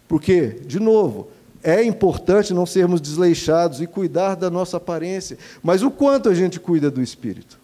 Porque, 0.07 0.59
de 0.65 0.79
novo, 0.79 1.29
é 1.63 1.83
importante 1.83 2.53
não 2.53 2.65
sermos 2.65 2.99
desleixados 2.99 3.81
e 3.81 3.87
cuidar 3.87 4.35
da 4.35 4.49
nossa 4.49 4.77
aparência, 4.77 5.37
mas 5.61 5.83
o 5.83 5.91
quanto 5.91 6.27
a 6.27 6.33
gente 6.33 6.59
cuida 6.59 6.89
do 6.89 7.01
espírito. 7.01 7.59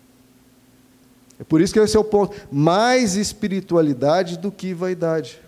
É 1.39 1.43
por 1.43 1.61
isso 1.61 1.73
que 1.73 1.79
esse 1.79 1.95
é 1.95 1.99
o 1.99 2.03
ponto. 2.03 2.35
Mais 2.51 3.15
espiritualidade 3.15 4.37
do 4.37 4.51
que 4.51 4.73
vaidade. 4.73 5.39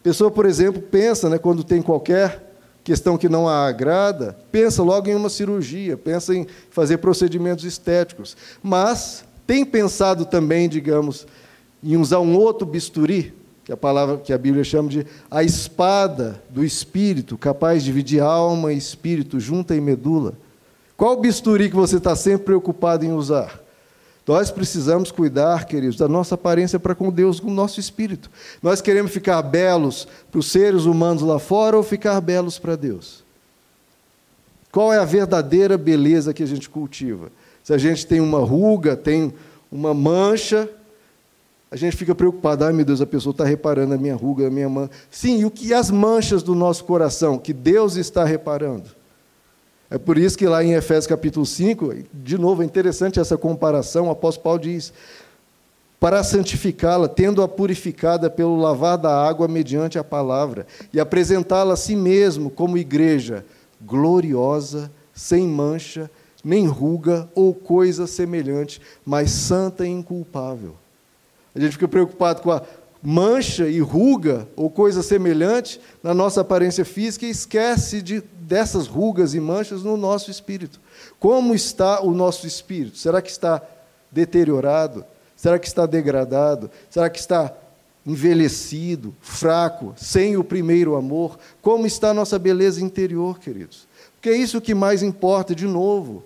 A 0.00 0.02
pessoa, 0.02 0.30
por 0.30 0.44
exemplo, 0.44 0.82
pensa, 0.82 1.28
né, 1.28 1.38
quando 1.38 1.64
tem 1.64 1.80
qualquer 1.80 2.52
questão 2.84 3.16
que 3.16 3.28
não 3.28 3.48
a 3.48 3.66
agrada, 3.66 4.36
pensa 4.50 4.82
logo 4.82 5.08
em 5.08 5.14
uma 5.14 5.30
cirurgia, 5.30 5.96
pensa 5.96 6.34
em 6.34 6.46
fazer 6.70 6.98
procedimentos 6.98 7.64
estéticos. 7.64 8.36
Mas 8.62 9.24
tem 9.46 9.64
pensado 9.64 10.26
também, 10.26 10.68
digamos, 10.68 11.26
em 11.82 11.96
usar 11.96 12.18
um 12.18 12.36
outro 12.36 12.66
bisturi 12.66 13.32
que 13.64 13.72
a 13.72 13.76
palavra 13.76 14.18
que 14.18 14.32
a 14.32 14.38
Bíblia 14.38 14.64
chama 14.64 14.88
de 14.88 15.06
a 15.30 15.42
espada 15.42 16.42
do 16.50 16.64
espírito, 16.64 17.38
capaz 17.38 17.82
de 17.82 17.86
dividir 17.86 18.20
alma 18.20 18.72
e 18.72 18.76
espírito, 18.76 19.38
junta 19.38 19.74
e 19.74 19.80
medula. 19.80 20.34
Qual 20.96 21.20
bisturi 21.20 21.70
que 21.70 21.76
você 21.76 21.96
está 21.96 22.14
sempre 22.16 22.46
preocupado 22.46 23.04
em 23.04 23.12
usar? 23.12 23.60
Nós 24.26 24.50
precisamos 24.50 25.10
cuidar, 25.10 25.64
queridos, 25.66 25.96
da 25.96 26.06
nossa 26.06 26.36
aparência 26.36 26.78
para 26.78 26.94
com 26.94 27.10
Deus, 27.10 27.40
com 27.40 27.48
o 27.48 27.54
nosso 27.54 27.80
espírito. 27.80 28.30
Nós 28.62 28.80
queremos 28.80 29.10
ficar 29.10 29.42
belos 29.42 30.06
para 30.30 30.38
os 30.38 30.50
seres 30.50 30.84
humanos 30.84 31.22
lá 31.22 31.40
fora 31.40 31.76
ou 31.76 31.82
ficar 31.82 32.20
belos 32.20 32.58
para 32.58 32.76
Deus? 32.76 33.24
Qual 34.70 34.92
é 34.92 34.98
a 34.98 35.04
verdadeira 35.04 35.76
beleza 35.76 36.32
que 36.32 36.42
a 36.42 36.46
gente 36.46 36.70
cultiva? 36.70 37.30
Se 37.64 37.74
a 37.74 37.78
gente 37.78 38.06
tem 38.06 38.20
uma 38.20 38.38
ruga, 38.38 38.96
tem 38.96 39.34
uma 39.70 39.92
mancha, 39.92 40.68
a 41.72 41.76
gente 41.76 41.96
fica 41.96 42.14
preocupado, 42.14 42.66
ai 42.66 42.72
meu 42.72 42.84
Deus, 42.84 43.00
a 43.00 43.06
pessoa 43.06 43.30
está 43.30 43.46
reparando 43.46 43.94
a 43.94 43.96
minha 43.96 44.14
ruga, 44.14 44.46
a 44.46 44.50
minha 44.50 44.68
mão. 44.68 44.90
Sim, 45.10 45.38
e 45.38 45.46
o 45.46 45.50
que 45.50 45.72
as 45.72 45.90
manchas 45.90 46.42
do 46.42 46.54
nosso 46.54 46.84
coração, 46.84 47.38
que 47.38 47.54
Deus 47.54 47.96
está 47.96 48.26
reparando. 48.26 48.90
É 49.90 49.96
por 49.96 50.18
isso 50.18 50.36
que 50.36 50.46
lá 50.46 50.62
em 50.62 50.74
Efésios 50.74 51.06
capítulo 51.06 51.46
5, 51.46 51.94
de 52.12 52.36
novo, 52.36 52.60
é 52.60 52.66
interessante 52.66 53.18
essa 53.18 53.38
comparação, 53.38 54.08
o 54.08 54.10
apóstolo 54.10 54.44
Paulo 54.44 54.58
diz, 54.58 54.92
para 55.98 56.22
santificá-la, 56.22 57.08
tendo-a 57.08 57.48
purificada 57.48 58.28
pelo 58.28 58.60
lavar 58.60 58.98
da 58.98 59.26
água 59.26 59.48
mediante 59.48 59.98
a 59.98 60.04
palavra, 60.04 60.66
e 60.92 61.00
apresentá-la 61.00 61.72
a 61.72 61.76
si 61.76 61.96
mesmo 61.96 62.50
como 62.50 62.76
igreja 62.76 63.46
gloriosa, 63.80 64.92
sem 65.14 65.48
mancha, 65.48 66.10
nem 66.44 66.66
ruga 66.66 67.30
ou 67.34 67.54
coisa 67.54 68.06
semelhante, 68.06 68.78
mas 69.06 69.30
santa 69.30 69.86
e 69.86 69.90
inculpável. 69.90 70.81
A 71.54 71.60
gente 71.60 71.72
fica 71.72 71.88
preocupado 71.88 72.42
com 72.42 72.50
a 72.50 72.62
mancha 73.02 73.68
e 73.68 73.80
ruga 73.80 74.48
ou 74.54 74.70
coisa 74.70 75.02
semelhante 75.02 75.80
na 76.02 76.14
nossa 76.14 76.40
aparência 76.40 76.84
física 76.84 77.26
e 77.26 77.30
esquece 77.30 78.00
de, 78.00 78.20
dessas 78.40 78.86
rugas 78.86 79.34
e 79.34 79.40
manchas 79.40 79.82
no 79.82 79.96
nosso 79.96 80.30
espírito. 80.30 80.80
Como 81.18 81.54
está 81.54 82.00
o 82.00 82.12
nosso 82.12 82.46
espírito? 82.46 82.96
Será 82.96 83.20
que 83.20 83.30
está 83.30 83.60
deteriorado? 84.10 85.04
Será 85.34 85.58
que 85.58 85.66
está 85.66 85.84
degradado? 85.86 86.70
Será 86.88 87.10
que 87.10 87.18
está 87.18 87.52
envelhecido, 88.06 89.14
fraco, 89.20 89.94
sem 89.96 90.36
o 90.36 90.44
primeiro 90.44 90.94
amor? 90.94 91.38
Como 91.60 91.86
está 91.86 92.10
a 92.10 92.14
nossa 92.14 92.38
beleza 92.38 92.82
interior, 92.82 93.40
queridos? 93.40 93.88
Porque 94.14 94.30
é 94.30 94.36
isso 94.36 94.60
que 94.60 94.74
mais 94.74 95.02
importa, 95.02 95.52
de 95.52 95.66
novo. 95.66 96.22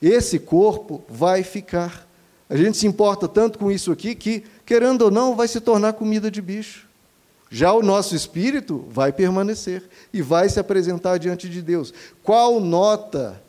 Esse 0.00 0.38
corpo 0.38 1.02
vai 1.08 1.42
ficar. 1.42 2.06
A 2.54 2.56
gente 2.56 2.78
se 2.78 2.86
importa 2.86 3.26
tanto 3.26 3.58
com 3.58 3.68
isso 3.68 3.90
aqui 3.90 4.14
que, 4.14 4.44
querendo 4.64 5.02
ou 5.02 5.10
não, 5.10 5.34
vai 5.34 5.48
se 5.48 5.60
tornar 5.60 5.94
comida 5.94 6.30
de 6.30 6.40
bicho. 6.40 6.86
Já 7.50 7.72
o 7.72 7.82
nosso 7.82 8.14
espírito 8.14 8.84
vai 8.88 9.12
permanecer 9.12 9.82
e 10.12 10.22
vai 10.22 10.48
se 10.48 10.60
apresentar 10.60 11.18
diante 11.18 11.48
de 11.48 11.60
Deus. 11.60 11.92
Qual 12.22 12.60
nota? 12.60 13.42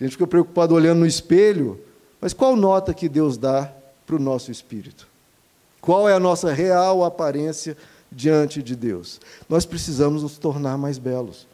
A 0.00 0.02
gente 0.02 0.12
fica 0.12 0.26
preocupado 0.26 0.74
olhando 0.74 1.00
no 1.00 1.06
espelho, 1.06 1.78
mas 2.18 2.32
qual 2.32 2.56
nota 2.56 2.94
que 2.94 3.10
Deus 3.10 3.36
dá 3.36 3.70
para 4.06 4.16
o 4.16 4.18
nosso 4.18 4.50
espírito? 4.50 5.06
Qual 5.78 6.08
é 6.08 6.14
a 6.14 6.20
nossa 6.20 6.50
real 6.50 7.04
aparência 7.04 7.76
diante 8.10 8.62
de 8.62 8.74
Deus? 8.74 9.20
Nós 9.50 9.66
precisamos 9.66 10.22
nos 10.22 10.38
tornar 10.38 10.78
mais 10.78 10.96
belos 10.96 11.46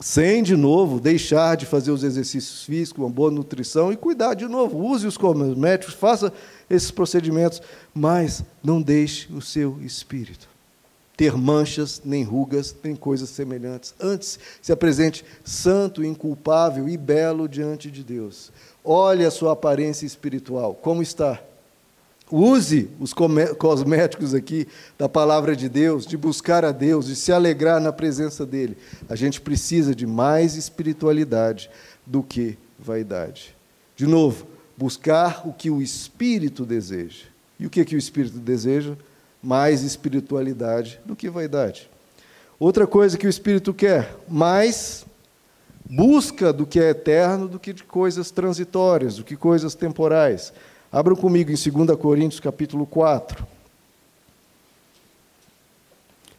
sem, 0.00 0.42
de 0.42 0.56
novo, 0.56 1.00
deixar 1.00 1.56
de 1.56 1.66
fazer 1.66 1.90
os 1.90 2.04
exercícios 2.04 2.62
físicos, 2.62 3.02
uma 3.02 3.10
boa 3.10 3.30
nutrição 3.30 3.92
e 3.92 3.96
cuidar, 3.96 4.34
de 4.34 4.46
novo, 4.46 4.78
use 4.78 5.06
os 5.06 5.16
cosméticos, 5.16 5.94
faça 5.94 6.32
esses 6.70 6.90
procedimentos, 6.90 7.60
mas 7.92 8.44
não 8.62 8.80
deixe 8.80 9.32
o 9.32 9.40
seu 9.40 9.78
espírito 9.82 10.48
ter 11.18 11.36
manchas, 11.36 12.00
nem 12.04 12.22
rugas, 12.22 12.76
nem 12.80 12.94
coisas 12.94 13.28
semelhantes. 13.30 13.92
Antes, 14.00 14.38
se 14.62 14.70
apresente 14.70 15.24
santo, 15.42 16.04
inculpável 16.04 16.88
e 16.88 16.96
belo 16.96 17.48
diante 17.48 17.90
de 17.90 18.04
Deus. 18.04 18.52
Olhe 18.84 19.24
a 19.24 19.30
sua 19.32 19.52
aparência 19.52 20.06
espiritual, 20.06 20.76
como 20.76 21.02
está? 21.02 21.42
Use 22.30 22.90
os 23.00 23.14
cosméticos 23.14 24.34
aqui 24.34 24.68
da 24.98 25.08
palavra 25.08 25.56
de 25.56 25.68
Deus, 25.68 26.06
de 26.06 26.16
buscar 26.16 26.64
a 26.64 26.72
Deus, 26.72 27.06
de 27.06 27.16
se 27.16 27.32
alegrar 27.32 27.80
na 27.80 27.92
presença 27.92 28.44
dEle. 28.44 28.76
A 29.08 29.16
gente 29.16 29.40
precisa 29.40 29.94
de 29.94 30.06
mais 30.06 30.54
espiritualidade 30.54 31.70
do 32.06 32.22
que 32.22 32.58
vaidade. 32.78 33.56
De 33.96 34.06
novo, 34.06 34.46
buscar 34.76 35.46
o 35.46 35.52
que 35.52 35.70
o 35.70 35.80
Espírito 35.80 36.64
deseja. 36.64 37.24
E 37.58 37.66
o 37.66 37.70
que, 37.70 37.84
que 37.84 37.96
o 37.96 37.98
Espírito 37.98 38.38
deseja? 38.38 38.94
Mais 39.42 39.82
espiritualidade 39.82 41.00
do 41.04 41.16
que 41.16 41.30
vaidade. 41.30 41.90
Outra 42.60 42.86
coisa 42.86 43.16
que 43.16 43.26
o 43.26 43.30
Espírito 43.30 43.72
quer, 43.72 44.16
mais 44.28 45.06
busca 45.88 46.52
do 46.52 46.66
que 46.66 46.78
é 46.78 46.90
eterno 46.90 47.48
do 47.48 47.58
que 47.58 47.72
de 47.72 47.82
coisas 47.82 48.30
transitórias, 48.30 49.16
do 49.16 49.24
que 49.24 49.36
coisas 49.36 49.74
temporais. 49.74 50.52
Abram 50.90 51.14
comigo 51.14 51.50
em 51.50 51.54
2 51.54 51.98
Coríntios 51.98 52.40
capítulo 52.40 52.86
4. 52.86 53.46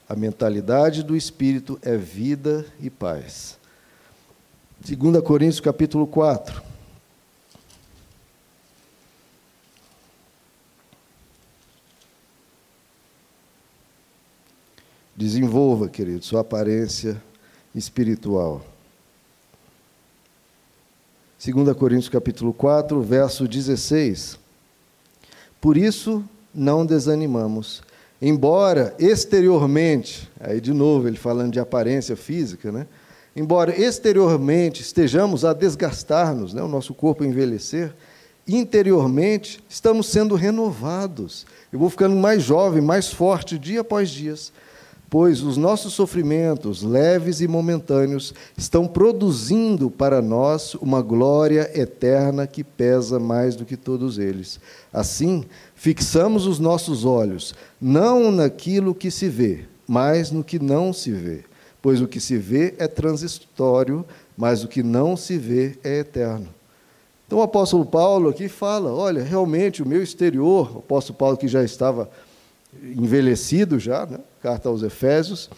A 0.08 0.16
mentalidade 0.16 1.04
do 1.04 1.16
Espírito 1.16 1.80
é 1.84 1.96
vida 1.96 2.66
e 2.80 2.90
paz. 2.90 3.60
2 4.80 5.22
Coríntios 5.22 5.60
capítulo 5.60 6.08
4. 6.08 6.64
Desenvolva, 15.16 15.88
querido, 15.90 16.26
sua 16.26 16.42
aparência 16.42 17.22
espiritual. 17.76 18.66
2 21.42 21.74
Coríntios 21.78 22.10
capítulo 22.10 22.52
4, 22.52 23.02
verso 23.02 23.48
16. 23.48 24.38
Por 25.62 25.78
isso 25.78 26.22
não 26.54 26.86
desanimamos. 26.86 27.82
embora 28.22 28.94
exteriormente, 29.00 30.30
aí 30.38 30.60
de 30.60 30.74
novo 30.74 31.08
ele 31.08 31.16
falando 31.16 31.54
de 31.54 31.60
aparência 31.60 32.18
física, 32.18 32.70
né? 32.70 32.86
Embora 33.34 33.74
exteriormente 33.80 34.82
estejamos 34.82 35.46
a 35.46 35.54
desgastar-nos, 35.54 36.54
né, 36.54 36.62
o 36.62 36.68
nosso 36.68 36.94
corpo 36.94 37.24
envelhecer, 37.24 37.96
interiormente 38.46 39.64
estamos 39.70 40.08
sendo 40.08 40.36
renovados. 40.36 41.46
Eu 41.72 41.80
vou 41.80 41.90
ficando 41.90 42.18
mais 42.18 42.44
jovem, 42.44 42.82
mais 42.82 43.08
forte 43.08 43.58
dia 43.58 43.80
após 43.80 44.10
dia, 44.10 44.36
pois 45.10 45.42
os 45.42 45.58
nossos 45.58 45.94
sofrimentos, 45.94 46.84
leves 46.84 47.42
e 47.42 47.48
momentâneos, 47.48 48.34
estão 48.56 48.88
produzindo 48.88 49.90
para 49.90 50.22
nós 50.22 50.76
uma 50.76 51.02
glória 51.02 51.72
eterna 51.74 52.46
que 52.46 52.64
pesa 52.64 53.20
mais 53.20 53.56
do 53.56 53.66
que 53.66 53.76
todos 53.76 54.20
eles. 54.20 54.60
Assim, 54.94 55.44
fixamos 55.74 56.46
os 56.46 56.60
nossos 56.60 57.06
olhos 57.06 57.56
não 57.82 58.32
naquilo 58.32 58.94
que 58.94 59.10
se 59.10 59.28
vê, 59.28 59.66
mas 59.88 60.32
no 60.32 60.44
que 60.44 60.60
não 60.60 60.94
se 60.94 61.12
vê, 61.12 61.44
pois 61.82 62.02
o 62.02 62.08
que 62.08 62.20
se 62.20 62.38
vê 62.38 62.76
é 62.78 62.88
transitório, 62.88 64.06
mas 64.38 64.64
o 64.64 64.68
que 64.68 64.84
não 64.84 65.18
se 65.18 65.38
vê 65.38 65.80
é 65.84 66.00
eterno. 66.00 66.48
Então 67.26 67.40
o 67.40 67.44
apóstolo 67.44 67.86
Paulo 67.86 68.30
aqui 68.30 68.48
fala: 68.48 68.92
olha, 68.92 69.24
realmente 69.24 69.84
o 69.84 69.88
meu 69.88 70.02
exterior, 70.02 70.76
o 70.76 70.80
apóstolo 70.80 71.18
Paulo 71.18 71.38
que 71.38 71.48
já 71.48 71.64
estava 71.64 72.10
envelhecido 72.84 73.80
já, 73.80 74.06
né? 74.06 74.20
carta 74.42 74.70
aos 74.70 74.84
Efésios, 74.84 75.50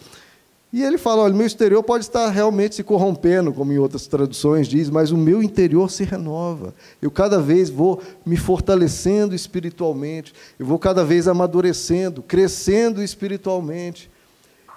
e 0.72 0.82
ele 0.82 0.96
fala: 0.96 1.22
olha, 1.22 1.34
meu 1.34 1.46
exterior 1.46 1.82
pode 1.82 2.04
estar 2.04 2.28
realmente 2.30 2.74
se 2.74 2.82
corrompendo, 2.82 3.52
como 3.52 3.72
em 3.72 3.78
outras 3.78 4.06
traduções 4.06 4.66
diz, 4.66 4.88
mas 4.88 5.12
o 5.12 5.16
meu 5.16 5.42
interior 5.42 5.90
se 5.90 6.02
renova. 6.02 6.74
Eu 7.00 7.10
cada 7.10 7.38
vez 7.38 7.68
vou 7.68 8.00
me 8.24 8.36
fortalecendo 8.36 9.34
espiritualmente, 9.34 10.32
eu 10.58 10.64
vou 10.64 10.78
cada 10.78 11.04
vez 11.04 11.28
amadurecendo, 11.28 12.22
crescendo 12.22 13.02
espiritualmente. 13.02 14.10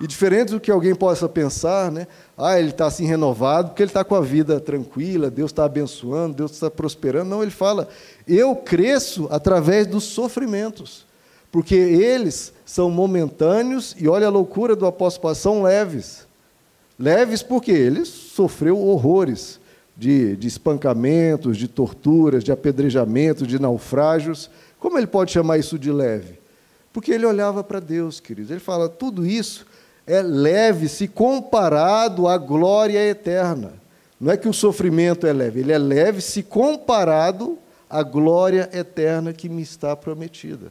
E 0.01 0.05
diferente 0.05 0.51
do 0.51 0.59
que 0.59 0.69
alguém 0.69 0.93
possa 0.93 1.29
pensar, 1.29 1.89
né? 1.89 2.05
Ah, 2.37 2.59
ele 2.59 2.71
está 2.71 2.87
assim 2.87 3.05
renovado 3.05 3.69
porque 3.69 3.81
ele 3.81 3.89
está 3.89 4.03
com 4.03 4.13
a 4.13 4.19
vida 4.19 4.59
tranquila, 4.59 5.31
Deus 5.31 5.51
está 5.51 5.63
abençoando, 5.63 6.35
Deus 6.35 6.51
está 6.51 6.69
prosperando. 6.69 7.29
Não, 7.29 7.41
ele 7.41 7.51
fala, 7.51 7.87
eu 8.27 8.53
cresço 8.57 9.29
através 9.31 9.87
dos 9.87 10.03
sofrimentos, 10.03 11.05
porque 11.55 11.73
eles 11.75 12.51
são 12.65 12.91
momentâneos 12.91 13.95
e 13.97 14.09
olha 14.09 14.27
a 14.27 14.29
loucura 14.29 14.75
do 14.75 14.85
apóstolo 14.85 15.33
são 15.33 15.63
leves. 15.63 16.27
Leves 16.99 17.41
porque 17.41 17.71
ele 17.71 18.03
sofreu 18.03 18.77
horrores 18.77 19.57
de, 19.95 20.35
de 20.35 20.49
espancamentos, 20.49 21.55
de 21.55 21.69
torturas, 21.69 22.43
de 22.43 22.51
apedrejamentos, 22.51 23.47
de 23.47 23.57
naufrágios. 23.57 24.49
Como 24.77 24.97
ele 24.97 25.07
pode 25.07 25.31
chamar 25.31 25.57
isso 25.57 25.79
de 25.79 25.93
leve? 25.93 26.37
Porque 26.91 27.13
ele 27.13 27.25
olhava 27.25 27.63
para 27.63 27.79
Deus, 27.79 28.19
queridos. 28.19 28.51
Ele 28.51 28.59
fala, 28.59 28.89
tudo 28.89 29.25
isso 29.25 29.65
é 30.05 30.21
leve 30.21 30.89
se 30.89 31.07
comparado 31.07 32.27
à 32.27 32.37
glória 32.37 32.99
eterna. 32.99 33.71
Não 34.19 34.29
é 34.29 34.35
que 34.35 34.49
o 34.49 34.53
sofrimento 34.53 35.25
é 35.25 35.31
leve, 35.31 35.61
ele 35.61 35.71
é 35.71 35.77
leve 35.77 36.19
se 36.19 36.43
comparado 36.43 37.57
à 37.89 38.03
glória 38.03 38.69
eterna 38.73 39.31
que 39.31 39.47
me 39.47 39.61
está 39.61 39.95
prometida. 39.95 40.69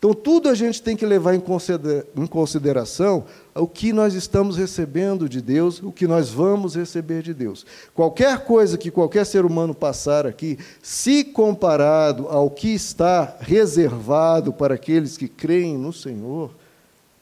Então, 0.00 0.14
tudo 0.14 0.48
a 0.48 0.54
gente 0.54 0.80
tem 0.80 0.96
que 0.96 1.04
levar 1.04 1.34
em 1.34 2.26
consideração 2.30 3.26
o 3.54 3.66
que 3.66 3.92
nós 3.92 4.14
estamos 4.14 4.56
recebendo 4.56 5.28
de 5.28 5.42
Deus, 5.42 5.82
o 5.82 5.92
que 5.92 6.06
nós 6.06 6.30
vamos 6.30 6.74
receber 6.74 7.22
de 7.22 7.34
Deus. 7.34 7.66
Qualquer 7.92 8.46
coisa 8.46 8.78
que 8.78 8.90
qualquer 8.90 9.26
ser 9.26 9.44
humano 9.44 9.74
passar 9.74 10.26
aqui, 10.26 10.58
se 10.82 11.22
comparado 11.22 12.28
ao 12.28 12.48
que 12.48 12.68
está 12.68 13.36
reservado 13.40 14.54
para 14.54 14.76
aqueles 14.76 15.18
que 15.18 15.28
creem 15.28 15.76
no 15.76 15.92
Senhor, 15.92 16.50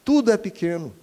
tudo 0.05 0.31
é 0.31 0.37
pequeno. 0.37 0.93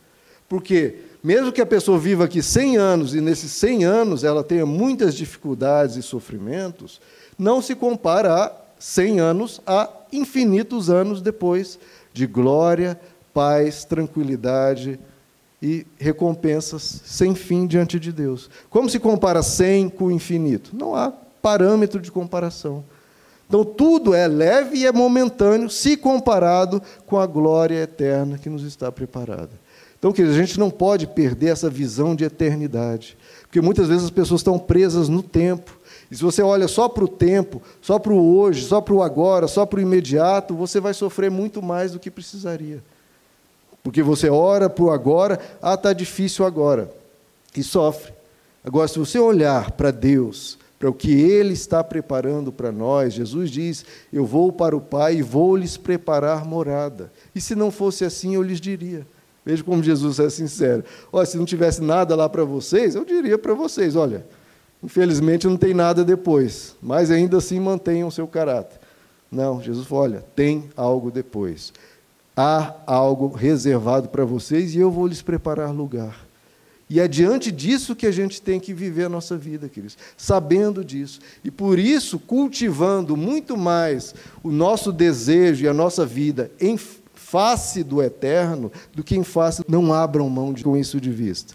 Porque, 0.48 1.00
mesmo 1.22 1.52
que 1.52 1.60
a 1.60 1.66
pessoa 1.66 1.98
viva 1.98 2.24
aqui 2.24 2.42
100 2.42 2.78
anos 2.78 3.14
e 3.14 3.20
nesses 3.20 3.52
100 3.52 3.84
anos 3.84 4.24
ela 4.24 4.42
tenha 4.42 4.64
muitas 4.64 5.14
dificuldades 5.14 5.96
e 5.96 6.02
sofrimentos, 6.02 7.02
não 7.38 7.60
se 7.60 7.74
compara 7.74 8.34
a 8.34 8.65
100 8.78 9.20
anos 9.20 9.60
a 9.66 9.88
infinitos 10.12 10.90
anos 10.90 11.20
depois 11.20 11.78
de 12.12 12.26
glória, 12.26 12.98
paz, 13.32 13.84
tranquilidade 13.84 14.98
e 15.62 15.86
recompensas 15.98 17.02
sem 17.04 17.34
fim 17.34 17.66
diante 17.66 17.98
de 17.98 18.12
Deus. 18.12 18.50
Como 18.70 18.88
se 18.88 18.98
compara 18.98 19.42
100 19.42 19.90
com 19.90 20.06
o 20.06 20.12
infinito? 20.12 20.70
Não 20.74 20.94
há 20.94 21.10
parâmetro 21.10 22.00
de 22.00 22.10
comparação. 22.10 22.84
Então, 23.48 23.64
tudo 23.64 24.12
é 24.12 24.26
leve 24.26 24.78
e 24.78 24.86
é 24.86 24.92
momentâneo 24.92 25.70
se 25.70 25.96
comparado 25.96 26.82
com 27.06 27.18
a 27.18 27.26
glória 27.26 27.82
eterna 27.82 28.38
que 28.38 28.48
nos 28.48 28.64
está 28.64 28.90
preparada. 28.90 29.50
Então, 29.98 30.12
queridos, 30.12 30.36
a 30.36 30.40
gente 30.40 30.58
não 30.58 30.70
pode 30.70 31.06
perder 31.06 31.48
essa 31.48 31.70
visão 31.70 32.14
de 32.14 32.24
eternidade, 32.24 33.16
porque 33.42 33.60
muitas 33.60 33.88
vezes 33.88 34.04
as 34.04 34.10
pessoas 34.10 34.40
estão 34.40 34.58
presas 34.58 35.08
no 35.08 35.22
tempo. 35.22 35.75
E 36.10 36.16
se 36.16 36.22
você 36.22 36.42
olha 36.42 36.68
só 36.68 36.88
para 36.88 37.04
o 37.04 37.08
tempo, 37.08 37.60
só 37.80 37.98
para 37.98 38.12
o 38.12 38.36
hoje, 38.38 38.64
só 38.64 38.80
para 38.80 38.94
o 38.94 39.02
agora, 39.02 39.48
só 39.48 39.66
para 39.66 39.78
o 39.78 39.82
imediato, 39.82 40.54
você 40.54 40.80
vai 40.80 40.94
sofrer 40.94 41.30
muito 41.30 41.60
mais 41.60 41.92
do 41.92 41.98
que 41.98 42.10
precisaria. 42.10 42.82
Porque 43.82 44.02
você 44.02 44.28
ora 44.28 44.68
para 44.68 44.84
o 44.84 44.90
agora, 44.90 45.40
ah, 45.60 45.74
está 45.74 45.92
difícil 45.92 46.44
agora, 46.44 46.90
e 47.56 47.62
sofre. 47.62 48.12
Agora, 48.64 48.88
se 48.88 48.98
você 48.98 49.18
olhar 49.18 49.70
para 49.72 49.90
Deus, 49.90 50.58
para 50.78 50.90
o 50.90 50.94
que 50.94 51.12
Ele 51.12 51.52
está 51.52 51.82
preparando 51.82 52.52
para 52.52 52.70
nós, 52.70 53.14
Jesus 53.14 53.50
diz: 53.50 53.84
Eu 54.12 54.26
vou 54.26 54.52
para 54.52 54.76
o 54.76 54.80
Pai 54.80 55.16
e 55.16 55.22
vou 55.22 55.56
lhes 55.56 55.76
preparar 55.76 56.44
morada. 56.44 57.10
E 57.34 57.40
se 57.40 57.54
não 57.54 57.70
fosse 57.70 58.04
assim, 58.04 58.34
eu 58.34 58.42
lhes 58.42 58.60
diria. 58.60 59.06
Veja 59.44 59.62
como 59.62 59.82
Jesus 59.82 60.18
é 60.18 60.28
sincero. 60.28 60.84
Olha, 61.12 61.24
se 61.24 61.36
não 61.36 61.44
tivesse 61.44 61.80
nada 61.80 62.16
lá 62.16 62.28
para 62.28 62.42
vocês, 62.44 62.96
eu 62.96 63.04
diria 63.04 63.38
para 63.38 63.54
vocês: 63.54 63.94
olha, 63.94 64.26
infelizmente 64.86 65.48
não 65.48 65.56
tem 65.56 65.74
nada 65.74 66.04
depois, 66.04 66.76
mas 66.80 67.10
ainda 67.10 67.38
assim 67.38 67.58
mantenham 67.58 68.06
o 68.06 68.12
seu 68.12 68.26
caráter. 68.28 68.78
Não, 69.30 69.60
Jesus 69.60 69.86
falou: 69.86 70.04
olha, 70.04 70.24
tem 70.36 70.70
algo 70.76 71.10
depois. 71.10 71.72
Há 72.36 72.74
algo 72.86 73.28
reservado 73.28 74.08
para 74.08 74.24
vocês 74.24 74.74
e 74.74 74.78
eu 74.78 74.90
vou 74.90 75.06
lhes 75.06 75.22
preparar 75.22 75.72
lugar. 75.72 76.24
E 76.88 77.00
é 77.00 77.08
diante 77.08 77.50
disso 77.50 77.96
que 77.96 78.06
a 78.06 78.12
gente 78.12 78.40
tem 78.40 78.60
que 78.60 78.72
viver 78.72 79.04
a 79.04 79.08
nossa 79.08 79.36
vida, 79.36 79.68
queridos, 79.68 79.98
sabendo 80.16 80.84
disso. 80.84 81.18
E 81.42 81.50
por 81.50 81.80
isso, 81.80 82.16
cultivando 82.18 83.16
muito 83.16 83.56
mais 83.56 84.14
o 84.40 84.52
nosso 84.52 84.92
desejo 84.92 85.64
e 85.64 85.68
a 85.68 85.74
nossa 85.74 86.06
vida 86.06 86.52
em 86.60 86.78
face 87.14 87.82
do 87.82 88.00
eterno 88.00 88.70
do 88.94 89.02
que 89.02 89.16
em 89.16 89.24
face. 89.24 89.64
Não 89.66 89.92
abram 89.92 90.28
mão 90.30 90.52
de, 90.52 90.62
com 90.62 90.76
isso 90.76 91.00
de 91.00 91.10
vista. 91.10 91.54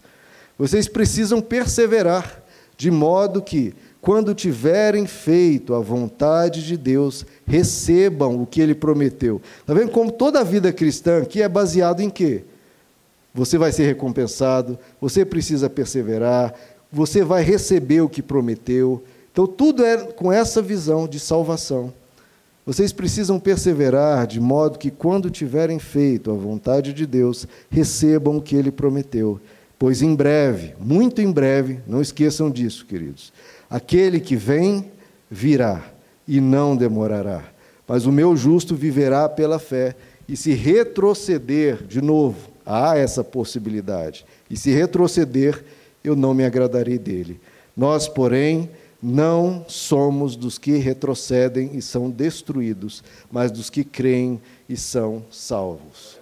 Vocês 0.58 0.89
precisam 0.89 1.41
perseverar, 1.41 2.41
de 2.82 2.89
modo 2.89 3.44
que, 3.44 3.76
quando 4.02 4.34
tiverem 4.34 5.06
feito 5.06 5.76
a 5.76 5.80
vontade 5.80 6.65
de 6.65 6.76
Deus, 6.76 7.24
recebam 7.46 8.41
o 8.41 8.48
que 8.48 8.60
ele 8.60 8.74
prometeu. 8.74 9.39
Está 9.60 9.72
vendo 9.72 9.91
como 9.91 10.12
toda 10.12 10.39
a 10.39 10.44
vida 10.44 10.74
cristã 10.74 11.22
aqui 11.22 11.44
é 11.44 11.48
baseada 11.48 12.02
em 12.02 12.10
quê? 12.10 12.44
Você 13.36 13.56
vai 13.56 13.72
ser 13.72 13.86
recompensado, 13.86 14.80
você 15.00 15.24
precisa 15.24 15.70
perseverar, 15.70 16.56
você 16.91 17.24
vai 17.24 17.44
receber 17.44 18.02
o 18.02 18.10
que 18.10 18.24
prometeu. 18.24 19.04
Então, 19.32 19.46
tudo 19.46 19.86
é 19.86 19.98
com 19.98 20.32
essa 20.32 20.60
visão 20.60 21.08
de 21.08 21.20
salvação. 21.20 21.94
Vocês 22.65 22.91
precisam 22.91 23.39
perseverar 23.39 24.26
de 24.26 24.39
modo 24.39 24.80
que, 24.80 24.89
quando 24.89 25.30
tiverem 25.30 25.78
feito 25.78 26.32
a 26.32 26.34
vontade 26.34 26.94
de 26.94 27.06
Deus, 27.06 27.48
recebam 27.70 28.38
o 28.38 28.41
que 28.41 28.56
ele 28.56 28.72
prometeu. 28.72 29.39
Pois 29.82 30.04
em 30.04 30.13
breve, 30.13 30.76
muito 30.80 31.24
em 31.24 31.32
breve, 31.32 31.80
não 31.88 32.04
esqueçam 32.04 32.52
disso, 32.52 32.86
queridos, 32.86 33.34
aquele 33.67 34.20
que 34.20 34.36
vem 34.36 34.91
virá 35.28 35.84
e 36.28 36.39
não 36.39 36.78
demorará. 36.78 37.44
Mas 37.88 38.06
o 38.06 38.12
meu 38.12 38.38
justo 38.38 38.76
viverá 38.76 39.28
pela 39.28 39.58
fé, 39.58 39.96
e 40.30 40.38
se 40.38 40.54
retroceder, 40.54 41.82
de 41.88 42.00
novo, 42.00 42.38
há 42.63 42.96
essa 42.96 43.24
possibilidade, 43.24 44.24
e 44.48 44.56
se 44.56 44.70
retroceder, 44.70 45.65
eu 46.04 46.15
não 46.15 46.36
me 46.36 46.46
agradarei 46.46 47.00
dele. 47.00 47.41
Nós, 47.76 48.08
porém, 48.08 48.70
não 49.02 49.65
somos 49.67 50.36
dos 50.36 50.60
que 50.60 50.78
retrocedem 50.78 51.72
e 51.74 51.82
são 51.82 52.08
destruídos, 52.08 53.04
mas 53.32 53.50
dos 53.50 53.67
que 53.72 53.84
creem 53.84 54.39
e 54.70 54.78
são 54.78 55.26
salvos. 55.32 56.20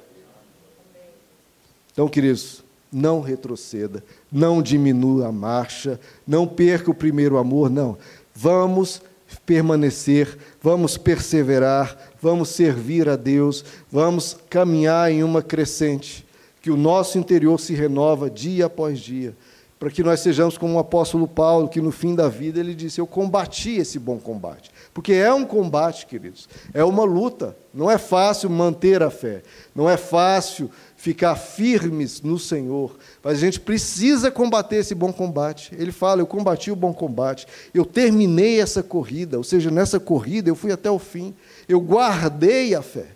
Então, 1.91 2.07
queridos, 2.07 2.63
não 2.91 3.21
retroceda, 3.21 4.03
não 4.31 4.61
diminua 4.61 5.27
a 5.27 5.31
marcha, 5.31 5.99
não 6.27 6.47
perca 6.47 6.89
o 6.91 6.95
primeiro 6.95 7.37
amor, 7.37 7.69
não. 7.69 7.97
Vamos 8.33 9.01
permanecer, 9.45 10.37
vamos 10.61 10.97
perseverar, 10.97 11.97
vamos 12.21 12.49
servir 12.49 13.07
a 13.07 13.15
Deus, 13.15 13.63
vamos 13.91 14.37
caminhar 14.49 15.11
em 15.11 15.23
uma 15.23 15.41
crescente, 15.41 16.25
que 16.61 16.71
o 16.71 16.77
nosso 16.77 17.17
interior 17.17 17.59
se 17.59 17.73
renova 17.73 18.29
dia 18.29 18.65
após 18.65 18.99
dia 18.99 19.35
para 19.79 19.89
que 19.89 20.03
nós 20.03 20.19
sejamos 20.19 20.57
como 20.57 20.75
o 20.75 20.79
apóstolo 20.79 21.25
Paulo, 21.25 21.69
que 21.69 21.79
no 21.79 21.91
fim 21.91 22.13
da 22.13 22.27
vida 22.27 22.59
ele 22.59 22.75
disse: 22.75 22.99
Eu 22.99 23.07
combati 23.07 23.77
esse 23.77 23.97
bom 23.97 24.19
combate. 24.19 24.69
Porque 24.93 25.13
é 25.13 25.33
um 25.33 25.45
combate, 25.45 26.05
queridos, 26.05 26.49
é 26.73 26.83
uma 26.83 27.05
luta. 27.05 27.55
Não 27.73 27.89
é 27.89 27.97
fácil 27.97 28.49
manter 28.49 29.01
a 29.01 29.09
fé, 29.09 29.41
não 29.73 29.89
é 29.89 29.95
fácil 29.95 30.69
ficar 30.99 31.37
firmes 31.37 32.21
no 32.21 32.37
Senhor, 32.37 32.97
mas 33.23 33.37
a 33.37 33.39
gente 33.39 33.57
precisa 33.57 34.29
combater 34.29 34.75
esse 34.75 34.93
bom 34.93 35.13
combate. 35.13 35.73
Ele 35.79 35.93
fala: 35.93 36.21
Eu 36.21 36.27
combati 36.27 36.69
o 36.71 36.75
bom 36.75 36.93
combate, 36.93 37.47
eu 37.73 37.85
terminei 37.85 38.59
essa 38.59 38.83
corrida, 38.83 39.37
ou 39.37 39.43
seja, 39.43 39.71
nessa 39.71 39.97
corrida 39.97 40.49
eu 40.49 40.55
fui 40.55 40.73
até 40.73 40.91
o 40.91 40.99
fim, 40.99 41.33
eu 41.69 41.79
guardei 41.79 42.75
a 42.75 42.81
fé. 42.81 43.15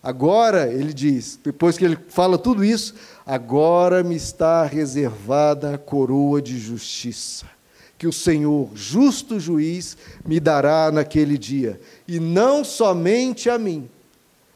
Agora, 0.00 0.72
ele 0.72 0.94
diz, 0.94 1.38
depois 1.44 1.76
que 1.76 1.84
ele 1.84 1.98
fala 2.08 2.38
tudo 2.38 2.64
isso, 2.64 2.94
agora 3.26 4.02
me 4.02 4.14
está 4.14 4.64
reservada 4.64 5.74
a 5.74 5.78
coroa 5.78 6.40
de 6.40 6.58
justiça, 6.58 7.44
que 7.98 8.06
o 8.06 8.12
Senhor, 8.12 8.70
justo 8.74 9.38
juiz, 9.38 9.98
me 10.24 10.40
dará 10.40 10.90
naquele 10.90 11.36
dia, 11.36 11.78
e 12.08 12.18
não 12.18 12.64
somente 12.64 13.50
a 13.50 13.58
mim, 13.58 13.90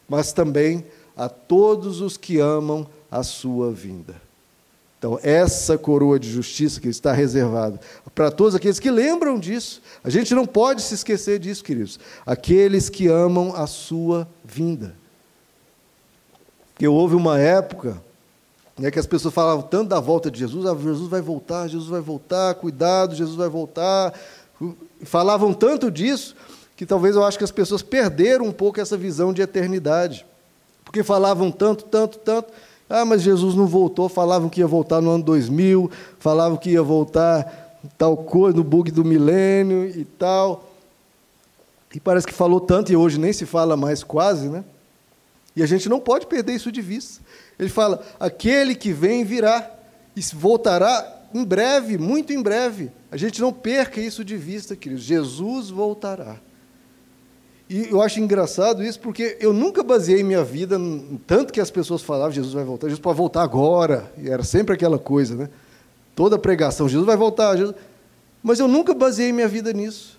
mas 0.09 0.33
também 0.33 0.77
a 0.79 1.04
todos 1.29 2.01
os 2.01 2.17
que 2.17 2.39
amam 2.39 2.87
a 3.09 3.23
sua 3.23 3.71
vinda. 3.71 4.15
Então, 4.97 5.19
essa 5.21 5.77
coroa 5.77 6.19
de 6.19 6.29
justiça 6.29 6.81
que 6.81 6.87
está 6.87 7.13
reservada 7.13 7.79
para 8.15 8.31
todos 8.31 8.55
aqueles 8.55 8.79
que 8.79 8.89
lembram 8.89 9.37
disso. 9.37 9.81
A 10.03 10.09
gente 10.09 10.33
não 10.33 10.45
pode 10.45 10.81
se 10.81 10.95
esquecer 10.95 11.37
disso, 11.37 11.63
queridos. 11.63 11.99
Aqueles 12.25 12.89
que 12.89 13.07
amam 13.07 13.55
a 13.55 13.67
sua 13.67 14.27
vinda. 14.43 14.95
Porque 16.73 16.87
houve 16.87 17.13
uma 17.13 17.39
época 17.39 18.01
né, 18.77 18.89
que 18.89 18.99
as 18.99 19.05
pessoas 19.05 19.33
falavam 19.33 19.61
tanto 19.61 19.89
da 19.89 19.99
volta 19.99 20.31
de 20.31 20.39
Jesus, 20.39 20.65
ah, 20.65 20.75
Jesus 20.75 21.09
vai 21.09 21.21
voltar, 21.21 21.67
Jesus 21.67 21.89
vai 21.89 22.01
voltar, 22.01 22.55
cuidado, 22.55 23.15
Jesus 23.15 23.35
vai 23.35 23.47
voltar. 23.47 24.13
Falavam 25.03 25.53
tanto 25.53 25.91
disso 25.91 26.35
que 26.75 26.85
talvez 26.85 27.15
eu 27.15 27.23
acho 27.23 27.37
que 27.37 27.43
as 27.43 27.51
pessoas 27.51 27.81
perderam 27.81 28.45
um 28.45 28.51
pouco 28.51 28.81
essa 28.81 28.97
visão 28.97 29.31
de 29.31 29.41
eternidade. 29.41 30.25
Porque 30.85 31.03
falavam 31.03 31.51
tanto, 31.51 31.83
tanto, 31.83 32.19
tanto. 32.19 32.53
Ah, 32.89 33.03
mas 33.03 33.23
Jesus 33.23 33.55
não 33.55 33.65
voltou, 33.65 34.07
falavam 34.07 34.47
que 34.47 34.61
ia 34.61 34.67
voltar 34.67 35.01
no 35.01 35.09
ano 35.09 35.23
2000, 35.23 35.91
falavam 36.19 36.55
que 36.55 36.69
ia 36.69 36.83
voltar 36.83 37.79
tal 37.97 38.15
coisa, 38.15 38.55
no 38.55 38.63
bug 38.63 38.91
do 38.91 39.03
milênio 39.03 39.85
e 39.87 40.05
tal. 40.05 40.71
E 41.93 41.99
parece 41.99 42.27
que 42.27 42.33
falou 42.33 42.59
tanto 42.61 42.91
e 42.91 42.95
hoje 42.95 43.19
nem 43.19 43.33
se 43.33 43.45
fala 43.45 43.75
mais 43.75 44.03
quase, 44.03 44.47
né? 44.47 44.63
E 45.55 45.63
a 45.63 45.65
gente 45.65 45.87
não 45.89 45.99
pode 45.99 46.27
perder 46.27 46.53
isso 46.53 46.71
de 46.71 46.81
vista. 46.81 47.21
Ele 47.57 47.69
fala: 47.69 48.05
aquele 48.19 48.75
que 48.75 48.91
vem 48.91 49.23
virá 49.23 49.71
e 50.15 50.21
voltará 50.33 51.23
em 51.33 51.43
breve, 51.43 51.97
muito 51.97 52.33
em 52.33 52.41
breve. 52.41 52.91
A 53.11 53.17
gente 53.17 53.41
não 53.41 53.51
perca 53.51 53.99
isso 53.99 54.23
de 54.23 54.37
vista, 54.37 54.75
queridos. 54.75 55.03
Jesus 55.03 55.69
voltará. 55.69 56.37
E 57.69 57.89
eu 57.89 58.01
acho 58.01 58.19
engraçado 58.19 58.83
isso, 58.83 58.99
porque 58.99 59.37
eu 59.39 59.51
nunca 59.51 59.81
baseei 59.83 60.23
minha 60.23 60.43
vida, 60.43 60.77
tanto 61.25 61.51
que 61.51 61.59
as 61.59 61.71
pessoas 61.71 62.01
falavam, 62.01 62.31
Jesus 62.31 62.53
vai 62.53 62.63
voltar, 62.63 62.87
Jesus 62.87 63.01
pode 63.01 63.17
voltar 63.17 63.41
agora. 63.41 64.11
E 64.17 64.29
era 64.29 64.43
sempre 64.43 64.75
aquela 64.75 64.99
coisa, 64.99 65.35
né? 65.35 65.49
Toda 66.15 66.37
pregação, 66.37 66.87
Jesus 66.87 67.05
vai 67.05 67.17
voltar. 67.17 67.57
Jesus... 67.57 67.75
Mas 68.43 68.59
eu 68.59 68.67
nunca 68.67 68.93
baseei 68.93 69.31
minha 69.31 69.47
vida 69.47 69.73
nisso 69.73 70.15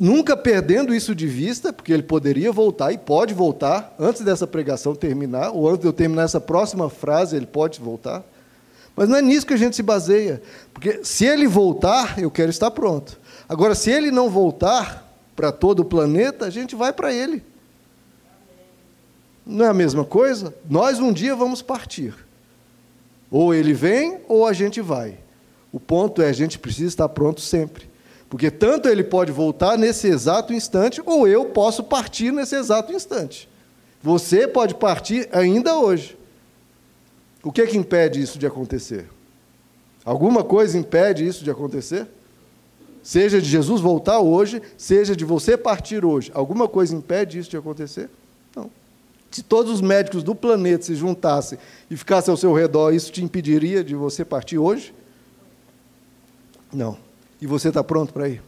nunca 0.00 0.36
perdendo 0.36 0.94
isso 0.94 1.14
de 1.14 1.26
vista, 1.26 1.72
porque 1.72 1.92
ele 1.92 2.02
poderia 2.02 2.50
voltar 2.50 2.92
e 2.92 2.98
pode 2.98 3.34
voltar 3.34 3.94
antes 3.98 4.22
dessa 4.22 4.46
pregação 4.46 4.94
terminar, 4.94 5.50
ou 5.50 5.68
antes 5.68 5.80
de 5.80 5.86
eu 5.86 5.92
terminar 5.92 6.22
essa 6.22 6.40
próxima 6.40 6.88
frase, 6.90 7.36
ele 7.36 7.46
pode 7.46 7.80
voltar. 7.80 8.24
Mas 8.96 9.08
não 9.08 9.16
é 9.16 9.22
nisso 9.22 9.46
que 9.46 9.54
a 9.54 9.58
gente 9.58 9.76
se 9.76 9.82
baseia, 9.82 10.42
porque 10.72 11.00
se 11.04 11.24
ele 11.24 11.46
voltar, 11.46 12.18
eu 12.18 12.30
quero 12.30 12.50
estar 12.50 12.70
pronto. 12.70 13.18
Agora, 13.48 13.74
se 13.74 13.90
ele 13.90 14.10
não 14.10 14.28
voltar 14.28 15.01
para 15.34 15.50
todo 15.50 15.80
o 15.80 15.84
planeta, 15.84 16.46
a 16.46 16.50
gente 16.50 16.74
vai 16.74 16.92
para 16.92 17.12
ele. 17.12 17.42
Não 19.44 19.64
é 19.64 19.68
a 19.68 19.74
mesma 19.74 20.04
coisa? 20.04 20.54
Nós 20.68 20.98
um 20.98 21.12
dia 21.12 21.34
vamos 21.34 21.62
partir. 21.62 22.14
Ou 23.30 23.54
ele 23.54 23.72
vem, 23.72 24.20
ou 24.28 24.46
a 24.46 24.52
gente 24.52 24.80
vai. 24.80 25.18
O 25.72 25.80
ponto 25.80 26.20
é, 26.20 26.28
a 26.28 26.32
gente 26.32 26.58
precisa 26.58 26.88
estar 26.88 27.08
pronto 27.08 27.40
sempre. 27.40 27.90
Porque 28.28 28.50
tanto 28.50 28.88
ele 28.88 29.02
pode 29.02 29.32
voltar 29.32 29.76
nesse 29.76 30.06
exato 30.06 30.52
instante, 30.52 31.02
ou 31.04 31.26
eu 31.26 31.46
posso 31.46 31.82
partir 31.84 32.32
nesse 32.32 32.54
exato 32.54 32.92
instante. 32.92 33.48
Você 34.02 34.46
pode 34.46 34.74
partir 34.74 35.28
ainda 35.32 35.76
hoje. 35.76 36.16
O 37.42 37.50
que 37.50 37.62
é 37.62 37.66
que 37.66 37.76
impede 37.76 38.20
isso 38.20 38.38
de 38.38 38.46
acontecer? 38.46 39.08
Alguma 40.04 40.44
coisa 40.44 40.78
impede 40.78 41.26
isso 41.26 41.42
de 41.42 41.50
acontecer? 41.50 42.06
Seja 43.02 43.40
de 43.40 43.48
Jesus 43.48 43.80
voltar 43.80 44.20
hoje, 44.20 44.62
seja 44.76 45.16
de 45.16 45.24
você 45.24 45.56
partir 45.56 46.04
hoje. 46.04 46.30
Alguma 46.34 46.68
coisa 46.68 46.94
impede 46.94 47.38
isso 47.38 47.50
de 47.50 47.56
acontecer? 47.56 48.08
Não. 48.54 48.70
Se 49.30 49.42
todos 49.42 49.72
os 49.72 49.80
médicos 49.80 50.22
do 50.22 50.34
planeta 50.34 50.84
se 50.84 50.94
juntassem 50.94 51.58
e 51.90 51.96
ficassem 51.96 52.30
ao 52.30 52.36
seu 52.36 52.52
redor, 52.52 52.92
isso 52.92 53.10
te 53.10 53.22
impediria 53.22 53.82
de 53.82 53.94
você 53.94 54.24
partir 54.24 54.58
hoje? 54.58 54.94
Não. 56.72 56.96
E 57.40 57.46
você 57.46 57.68
está 57.68 57.82
pronto 57.82 58.12
para 58.12 58.28
ir? 58.28 58.42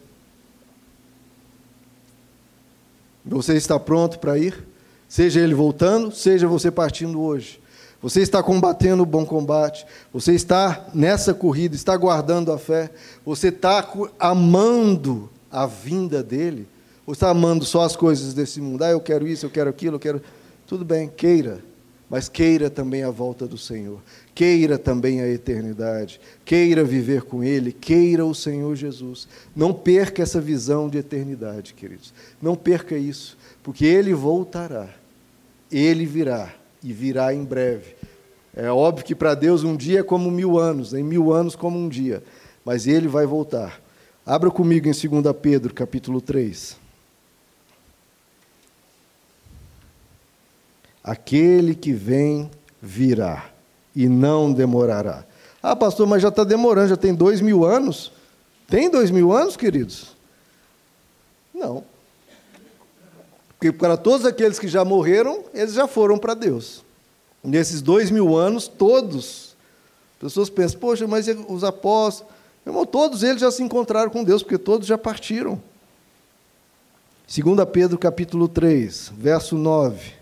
Você 3.25 3.55
está 3.55 3.81
pronto 3.81 4.19
para 4.19 4.39
ir? 4.39 4.65
Seja 5.09 5.41
ele 5.41 5.55
voltando, 5.55 6.13
seja 6.13 6.47
você 6.47 6.71
partindo 6.71 7.21
hoje. 7.21 7.61
Você 8.05 8.21
está 8.21 8.43
combatendo 8.43 9.03
o 9.03 9.07
bom 9.07 9.25
combate. 9.25 9.87
Você 10.13 10.35
está 10.35 10.89
nessa 10.95 11.33
corrida, 11.33 11.75
está 11.75 11.97
guardando 11.97 12.53
a 12.53 12.59
fé. 12.59 12.91
Você 13.25 13.49
está 13.49 13.91
amando 14.21 15.29
a 15.51 15.67
vinda 15.67 16.23
dele. 16.23 16.69
Ou 17.07 17.15
está 17.15 17.31
amando 17.31 17.65
só 17.65 17.83
as 17.83 17.97
coisas 17.97 18.35
desse 18.35 18.61
mundo? 18.61 18.85
Ah, 18.85 18.91
eu 18.91 19.01
quero 19.01 19.27
isso, 19.27 19.47
eu 19.47 19.51
quero 19.51 19.71
aquilo, 19.71 19.97
eu 19.97 20.01
quero. 20.01 20.23
Tudo 20.67 20.85
bem, 20.85 21.09
queira. 21.09 21.61
Mas 22.09 22.29
queira 22.29 22.69
também 22.69 23.03
a 23.03 23.11
volta 23.11 23.47
do 23.47 23.57
Senhor 23.57 23.99
queira 24.35 24.77
também 24.77 25.21
a 25.21 25.29
eternidade, 25.29 26.21
queira 26.45 26.83
viver 26.83 27.23
com 27.23 27.45
Ele, 27.45 27.73
queira 27.73 28.27
o 28.27 28.35
Senhor 28.35 28.75
Jesus. 28.75 29.29
Não 29.55 29.73
perca 29.73 30.23
essa 30.23 30.41
visão 30.41 30.89
de 30.89 30.99
eternidade, 30.99 31.73
queridos. 31.73 32.13
Não 32.43 32.57
perca 32.57 32.97
isso, 32.97 33.39
porque 33.63 33.87
Ele 33.87 34.13
voltará, 34.13 34.89
Ele 35.71 36.05
virá 36.05 36.53
e 36.85 36.93
virá 36.93 37.35
em 37.35 37.43
breve. 37.43 37.97
É 38.55 38.71
óbvio 38.71 39.05
que 39.05 39.15
para 39.15 39.35
Deus 39.35 39.65
um 39.65 39.75
dia 39.75 40.01
é 40.01 40.03
como 40.03 40.31
mil 40.31 40.59
anos, 40.59 40.93
em 40.93 41.03
mil 41.03 41.33
anos 41.33 41.57
como 41.57 41.79
um 41.79 41.89
dia, 41.89 42.23
mas 42.65 42.87
Ele 42.87 43.09
vai 43.09 43.25
voltar. 43.25 43.81
Abra 44.25 44.51
comigo 44.51 44.87
em 44.87 44.93
2 44.93 45.37
Pedro, 45.41 45.73
capítulo 45.73 46.21
3. 46.21 46.77
Aquele 51.03 51.75
que 51.75 51.93
vem 51.93 52.51
virá 52.81 53.51
e 53.97 54.09
não 54.09 54.53
demorará. 54.53 55.25
Ah, 55.63 55.75
pastor, 55.75 56.07
mas 56.07 56.23
já 56.23 56.29
está 56.29 56.45
demorando, 56.45 56.89
já 56.89 56.97
tem 56.97 57.15
dois 57.15 57.41
mil 57.41 57.65
anos. 57.65 58.13
Tem 58.69 58.91
dois 58.91 59.11
mil 59.11 59.33
anos, 59.33 59.57
queridos? 59.57 60.15
Não. 61.55 61.85
Porque 63.65 63.79
para 63.79 63.97
todos 63.97 64.27
aqueles 64.27 64.59
que 64.59 64.69
já 64.69 64.85
morreram, 64.85 65.43
eles 65.55 65.73
já 65.73 65.89
foram 65.89 66.19
para 66.19 66.35
Deus. 66.35 66.85
Nesses 67.43 67.81
dois 67.81 68.11
mil 68.11 68.37
anos, 68.37 68.69
todos, 68.69 69.57
pessoas 70.21 70.51
pensam, 70.51 70.79
poxa, 70.79 71.07
mas 71.07 71.27
os 71.49 71.65
apóstolos, 71.65 72.31
irmão, 72.67 72.85
todos 72.85 73.23
eles 73.23 73.41
já 73.41 73.51
se 73.51 73.63
encontraram 73.63 74.11
com 74.11 74.23
Deus, 74.23 74.43
porque 74.43 74.59
todos 74.59 74.87
já 74.87 74.99
partiram. 74.99 75.63
2 77.27 77.67
Pedro 77.73 77.97
capítulo 77.97 78.49
3, 78.49 79.13
verso 79.17 79.57
9. 79.57 80.13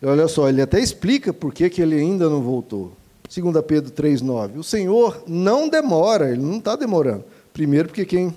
Olha 0.00 0.28
só, 0.28 0.48
ele 0.48 0.62
até 0.62 0.78
explica 0.78 1.32
por 1.32 1.52
que, 1.52 1.68
que 1.68 1.82
ele 1.82 1.96
ainda 1.96 2.30
não 2.30 2.40
voltou. 2.40 2.92
2 3.34 3.64
Pedro 3.64 3.90
3,9. 3.90 4.58
O 4.58 4.62
Senhor 4.62 5.24
não 5.26 5.68
demora, 5.68 6.30
ele 6.30 6.40
não 6.40 6.58
está 6.58 6.76
demorando. 6.76 7.24
Primeiro, 7.52 7.88
porque 7.88 8.04
quem, 8.04 8.32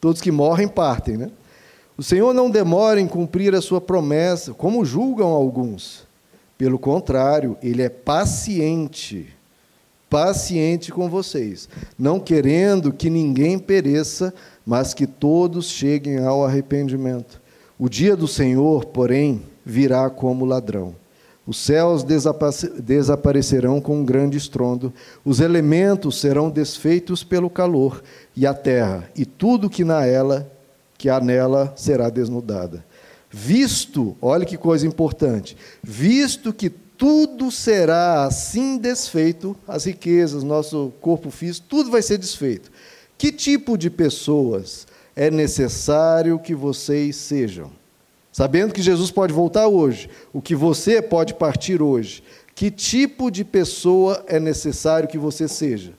todos 0.00 0.22
que 0.22 0.30
morrem 0.30 0.66
partem, 0.66 1.18
né? 1.18 1.30
O 1.96 2.02
Senhor 2.02 2.32
não 2.32 2.50
demora 2.50 3.00
em 3.00 3.06
cumprir 3.06 3.54
a 3.54 3.60
sua 3.60 3.80
promessa, 3.80 4.54
como 4.54 4.84
julgam 4.84 5.28
alguns. 5.28 6.06
Pelo 6.56 6.78
contrário, 6.78 7.56
ele 7.62 7.82
é 7.82 7.88
paciente, 7.88 9.28
paciente 10.08 10.92
com 10.92 11.08
vocês, 11.08 11.68
não 11.98 12.20
querendo 12.20 12.92
que 12.92 13.10
ninguém 13.10 13.58
pereça, 13.58 14.32
mas 14.64 14.94
que 14.94 15.06
todos 15.06 15.66
cheguem 15.66 16.18
ao 16.18 16.44
arrependimento. 16.44 17.40
O 17.78 17.88
dia 17.88 18.14
do 18.14 18.28
Senhor, 18.28 18.84
porém, 18.84 19.42
virá 19.64 20.08
como 20.08 20.44
ladrão. 20.44 20.94
Os 21.44 21.56
céus 21.56 22.04
desaparecerão 22.04 23.80
com 23.80 23.96
um 23.96 24.04
grande 24.04 24.36
estrondo, 24.36 24.92
os 25.24 25.40
elementos 25.40 26.20
serão 26.20 26.48
desfeitos 26.48 27.24
pelo 27.24 27.50
calor, 27.50 28.02
e 28.36 28.46
a 28.46 28.54
terra 28.54 29.10
e 29.16 29.26
tudo 29.26 29.68
que 29.68 29.82
na 29.82 30.06
ela, 30.06 30.51
que 31.02 31.10
há 31.10 31.18
nela 31.18 31.72
será 31.74 32.08
desnudada. 32.08 32.86
Visto, 33.28 34.16
olha 34.22 34.46
que 34.46 34.56
coisa 34.56 34.86
importante, 34.86 35.56
visto 35.82 36.52
que 36.52 36.70
tudo 36.70 37.50
será 37.50 38.22
assim 38.22 38.78
desfeito, 38.78 39.56
as 39.66 39.84
riquezas, 39.84 40.44
nosso 40.44 40.92
corpo 41.00 41.28
físico, 41.28 41.66
tudo 41.68 41.90
vai 41.90 42.02
ser 42.02 42.18
desfeito. 42.18 42.70
Que 43.18 43.32
tipo 43.32 43.76
de 43.76 43.90
pessoas 43.90 44.86
é 45.16 45.28
necessário 45.28 46.38
que 46.38 46.54
vocês 46.54 47.16
sejam? 47.16 47.72
Sabendo 48.30 48.72
que 48.72 48.80
Jesus 48.80 49.10
pode 49.10 49.32
voltar 49.32 49.66
hoje, 49.66 50.08
o 50.32 50.40
que 50.40 50.54
você 50.54 51.02
pode 51.02 51.34
partir 51.34 51.82
hoje, 51.82 52.22
que 52.54 52.70
tipo 52.70 53.28
de 53.28 53.42
pessoa 53.42 54.24
é 54.28 54.38
necessário 54.38 55.08
que 55.08 55.18
você 55.18 55.48
seja? 55.48 55.94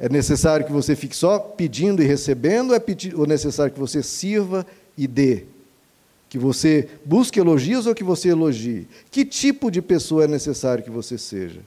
É 0.00 0.08
necessário 0.08 0.64
que 0.64 0.72
você 0.72 0.96
fique 0.96 1.14
só 1.14 1.38
pedindo 1.38 2.02
e 2.02 2.06
recebendo, 2.06 2.72
ou 3.14 3.24
é 3.24 3.28
necessário 3.28 3.70
que 3.70 3.78
você 3.78 4.02
sirva 4.02 4.66
e 4.96 5.06
dê? 5.06 5.44
Que 6.26 6.38
você 6.38 6.88
busque 7.04 7.38
elogios 7.38 7.86
ou 7.86 7.94
que 7.94 8.02
você 8.02 8.30
elogie? 8.30 8.88
Que 9.10 9.26
tipo 9.26 9.70
de 9.70 9.82
pessoa 9.82 10.24
é 10.24 10.26
necessário 10.26 10.82
que 10.82 10.90
você 10.90 11.18
seja? 11.18 11.60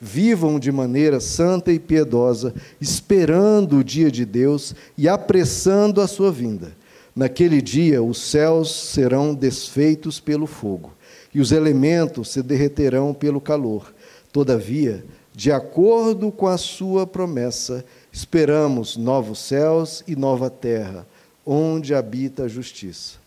Vivam 0.00 0.58
de 0.58 0.72
maneira 0.72 1.20
santa 1.20 1.70
e 1.72 1.78
piedosa, 1.78 2.54
esperando 2.80 3.78
o 3.78 3.84
dia 3.84 4.10
de 4.10 4.24
Deus 4.24 4.74
e 4.96 5.06
apressando 5.06 6.00
a 6.00 6.06
sua 6.06 6.32
vinda. 6.32 6.72
Naquele 7.14 7.60
dia 7.60 8.02
os 8.02 8.18
céus 8.18 8.74
serão 8.74 9.34
desfeitos 9.34 10.20
pelo 10.20 10.46
fogo, 10.46 10.92
e 11.34 11.40
os 11.40 11.52
elementos 11.52 12.30
se 12.30 12.42
derreterão 12.42 13.12
pelo 13.12 13.40
calor. 13.42 13.92
Todavia, 14.32 15.04
de 15.34 15.50
acordo 15.50 16.30
com 16.30 16.46
a 16.46 16.56
sua 16.56 17.04
promessa, 17.06 17.84
esperamos 18.12 18.96
novos 18.96 19.40
céus 19.40 20.04
e 20.06 20.14
nova 20.14 20.48
terra, 20.48 21.04
onde 21.44 21.92
habita 21.92 22.44
a 22.44 22.48
justiça. 22.48 23.18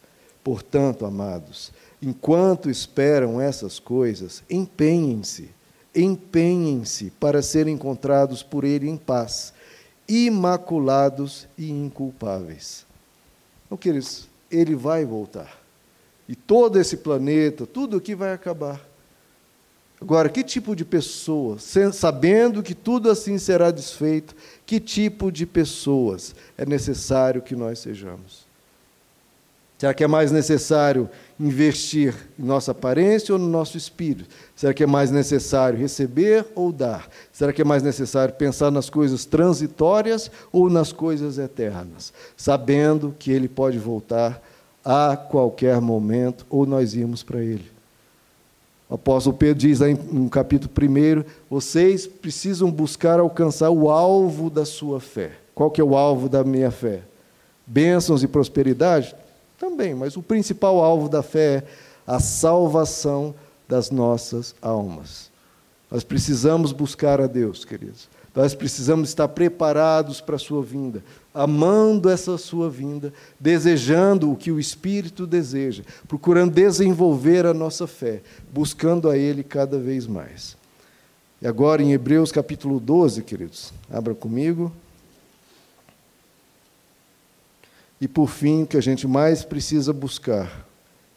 Portanto, 0.41 1.05
amados, 1.05 1.73
enquanto 2.01 2.69
esperam 2.69 3.41
essas 3.41 3.77
coisas, 3.77 4.41
empenhem-se, 4.49 5.49
empenhem-se 5.93 7.11
para 7.19 7.41
serem 7.41 7.73
encontrados 7.73 8.41
por 8.41 8.63
Ele 8.63 8.89
em 8.89 8.95
paz, 8.95 9.53
imaculados 10.07 11.45
e 11.57 11.69
inculpáveis. 11.69 12.85
Então, 13.65 13.77
queridos, 13.77 14.29
Ele 14.49 14.75
vai 14.75 15.03
voltar. 15.03 15.59
E 16.25 16.37
todo 16.37 16.79
esse 16.79 16.95
planeta, 16.95 17.65
tudo 17.65 17.97
aqui 17.97 18.15
vai 18.15 18.31
acabar. 18.31 18.86
Agora, 19.99 20.29
que 20.29 20.43
tipo 20.43 20.75
de 20.75 20.85
pessoa, 20.85 21.57
sabendo 21.91 22.61
que 22.61 22.75
tudo 22.75 23.09
assim 23.09 23.39
será 23.39 23.71
desfeito, 23.71 24.35
que 24.65 24.79
tipo 24.79 25.31
de 25.31 25.45
pessoas 25.45 26.35
é 26.55 26.65
necessário 26.65 27.41
que 27.41 27.55
nós 27.55 27.79
sejamos? 27.79 28.45
Será 29.77 29.93
que 29.93 30.03
é 30.03 30.07
mais 30.07 30.31
necessário 30.31 31.07
investir 31.39 32.15
em 32.37 32.43
nossa 32.43 32.71
aparência 32.71 33.33
ou 33.33 33.39
no 33.39 33.47
nosso 33.47 33.77
espírito? 33.77 34.27
Será 34.55 34.73
que 34.73 34.83
é 34.83 34.87
mais 34.87 35.11
necessário 35.11 35.77
receber 35.77 36.45
ou 36.55 36.71
dar? 36.71 37.07
Será 37.31 37.53
que 37.53 37.61
é 37.61 37.65
mais 37.65 37.83
necessário 37.83 38.33
pensar 38.33 38.71
nas 38.71 38.89
coisas 38.89 39.25
transitórias 39.25 40.31
ou 40.51 40.67
nas 40.67 40.91
coisas 40.91 41.37
eternas? 41.37 42.11
Sabendo 42.35 43.15
que 43.19 43.31
Ele 43.31 43.47
pode 43.47 43.77
voltar 43.77 44.41
a 44.83 45.15
qualquer 45.15 45.79
momento 45.79 46.43
ou 46.49 46.65
nós 46.65 46.95
irmos 46.95 47.21
para 47.21 47.39
Ele. 47.39 47.76
O 48.89 48.95
apóstolo 48.95 49.35
Pedro 49.35 49.59
diz 49.59 49.79
lá 49.79 49.87
no 49.87 50.29
capítulo 50.29 50.71
1: 50.71 51.23
vocês 51.49 52.07
precisam 52.07 52.71
buscar 52.71 53.19
alcançar 53.19 53.69
o 53.69 53.89
alvo 53.89 54.49
da 54.49 54.65
sua 54.65 54.99
fé. 54.99 55.31
Qual 55.53 55.69
que 55.69 55.81
é 55.81 55.83
o 55.83 55.95
alvo 55.95 56.29
da 56.29 56.43
minha 56.43 56.71
fé? 56.71 57.01
Bênçãos 57.65 58.23
e 58.23 58.27
prosperidade? 58.27 59.15
Também, 59.59 59.93
mas 59.93 60.15
o 60.15 60.23
principal 60.23 60.83
alvo 60.83 61.09
da 61.09 61.21
fé 61.23 61.55
é 61.55 61.63
a 62.05 62.19
salvação 62.19 63.35
das 63.67 63.91
nossas 63.91 64.55
almas. 64.61 65.29
Nós 65.91 66.03
precisamos 66.03 66.71
buscar 66.71 67.19
a 67.19 67.27
Deus, 67.27 67.65
queridos. 67.65 68.07
Nós 68.37 68.53
precisamos 68.53 69.09
estar 69.09 69.27
preparados 69.29 70.21
para 70.21 70.35
a 70.35 70.39
sua 70.39 70.61
vinda, 70.61 71.03
amando 71.33 72.07
essa 72.07 72.37
sua 72.37 72.69
vinda, 72.69 73.11
desejando 73.39 74.31
o 74.31 74.35
que 74.35 74.51
o 74.51 74.59
Espírito 74.59 75.25
deseja, 75.25 75.81
procurando 76.07 76.53
desenvolver 76.53 77.47
a 77.47 77.53
nossa 77.53 77.87
fé, 77.87 78.21
buscando 78.53 79.09
a 79.09 79.17
Ele 79.17 79.43
cada 79.43 79.79
vez 79.79 80.05
mais. 80.05 80.55
E 81.41 81.47
agora 81.47 81.81
em 81.81 81.93
Hebreus 81.93 82.31
capítulo 82.31 82.79
12, 82.79 83.23
queridos, 83.23 83.73
abra 83.89 84.13
comigo. 84.13 84.71
E 87.99 88.07
por 88.07 88.29
fim, 88.29 88.61
o 88.61 88.67
que 88.67 88.77
a 88.77 88.81
gente 88.81 89.07
mais 89.07 89.43
precisa 89.43 89.91
buscar, 89.91 90.63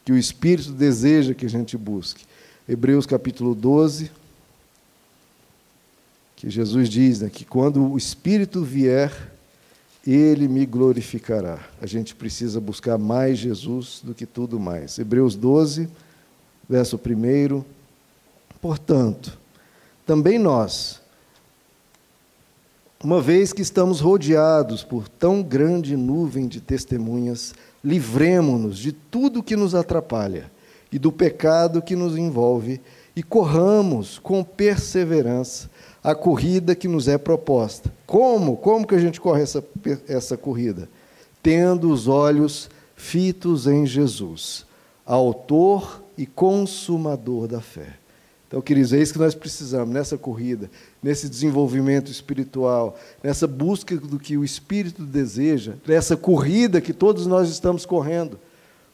que 0.03 0.11
o 0.11 0.17
Espírito 0.17 0.71
deseja 0.71 1.35
que 1.35 1.45
a 1.45 1.49
gente 1.49 1.77
busque. 1.77 2.25
Hebreus 2.67 3.05
capítulo 3.05 3.53
12, 3.53 4.09
que 6.41 6.49
Jesus 6.49 6.89
diz 6.89 7.21
né, 7.21 7.29
que 7.29 7.45
quando 7.45 7.83
o 7.83 7.95
Espírito 7.95 8.63
vier, 8.63 9.31
ele 10.05 10.47
me 10.47 10.65
glorificará. 10.65 11.59
A 11.79 11.85
gente 11.85 12.15
precisa 12.15 12.59
buscar 12.59 12.97
mais 12.97 13.37
Jesus 13.37 14.01
do 14.03 14.15
que 14.15 14.25
tudo 14.25 14.59
mais. 14.59 14.97
Hebreus 14.97 15.35
12, 15.35 15.87
verso 16.67 16.99
1. 16.99 17.63
Portanto, 18.59 19.37
também 20.03 20.39
nós, 20.39 20.99
uma 23.03 23.21
vez 23.21 23.53
que 23.53 23.61
estamos 23.61 23.99
rodeados 23.99 24.83
por 24.83 25.07
tão 25.07 25.43
grande 25.43 25.95
nuvem 25.95 26.47
de 26.47 26.59
testemunhas, 26.59 27.53
livremo-nos 27.83 28.79
de 28.79 28.91
tudo 28.91 29.43
que 29.43 29.55
nos 29.55 29.75
atrapalha 29.75 30.51
e 30.91 30.97
do 30.97 31.11
pecado 31.11 31.83
que 31.83 31.95
nos 31.95 32.17
envolve 32.17 32.81
e 33.15 33.21
corramos 33.21 34.17
com 34.17 34.43
perseverança 34.43 35.69
a 36.03 36.15
corrida 36.15 36.75
que 36.75 36.87
nos 36.87 37.07
é 37.07 37.17
proposta. 37.17 37.91
Como? 38.05 38.57
Como 38.57 38.87
que 38.87 38.95
a 38.95 38.99
gente 38.99 39.21
corre 39.21 39.43
essa, 39.43 39.63
essa 40.07 40.35
corrida? 40.35 40.89
Tendo 41.43 41.91
os 41.91 42.07
olhos 42.07 42.69
fitos 42.95 43.67
em 43.67 43.85
Jesus, 43.85 44.65
autor 45.05 46.03
e 46.17 46.25
consumador 46.25 47.47
da 47.47 47.61
fé. 47.61 47.97
Então, 48.47 48.61
queridos, 48.61 48.91
é 48.91 48.99
isso 48.99 49.13
que 49.13 49.19
nós 49.19 49.33
precisamos 49.33 49.93
nessa 49.93 50.17
corrida, 50.17 50.69
nesse 51.01 51.29
desenvolvimento 51.29 52.11
espiritual, 52.11 52.99
nessa 53.23 53.47
busca 53.47 53.95
do 53.95 54.19
que 54.19 54.37
o 54.37 54.43
Espírito 54.43 55.03
deseja, 55.03 55.75
nessa 55.87 56.17
corrida 56.17 56.81
que 56.81 56.91
todos 56.91 57.25
nós 57.25 57.49
estamos 57.49 57.85
correndo. 57.85 58.37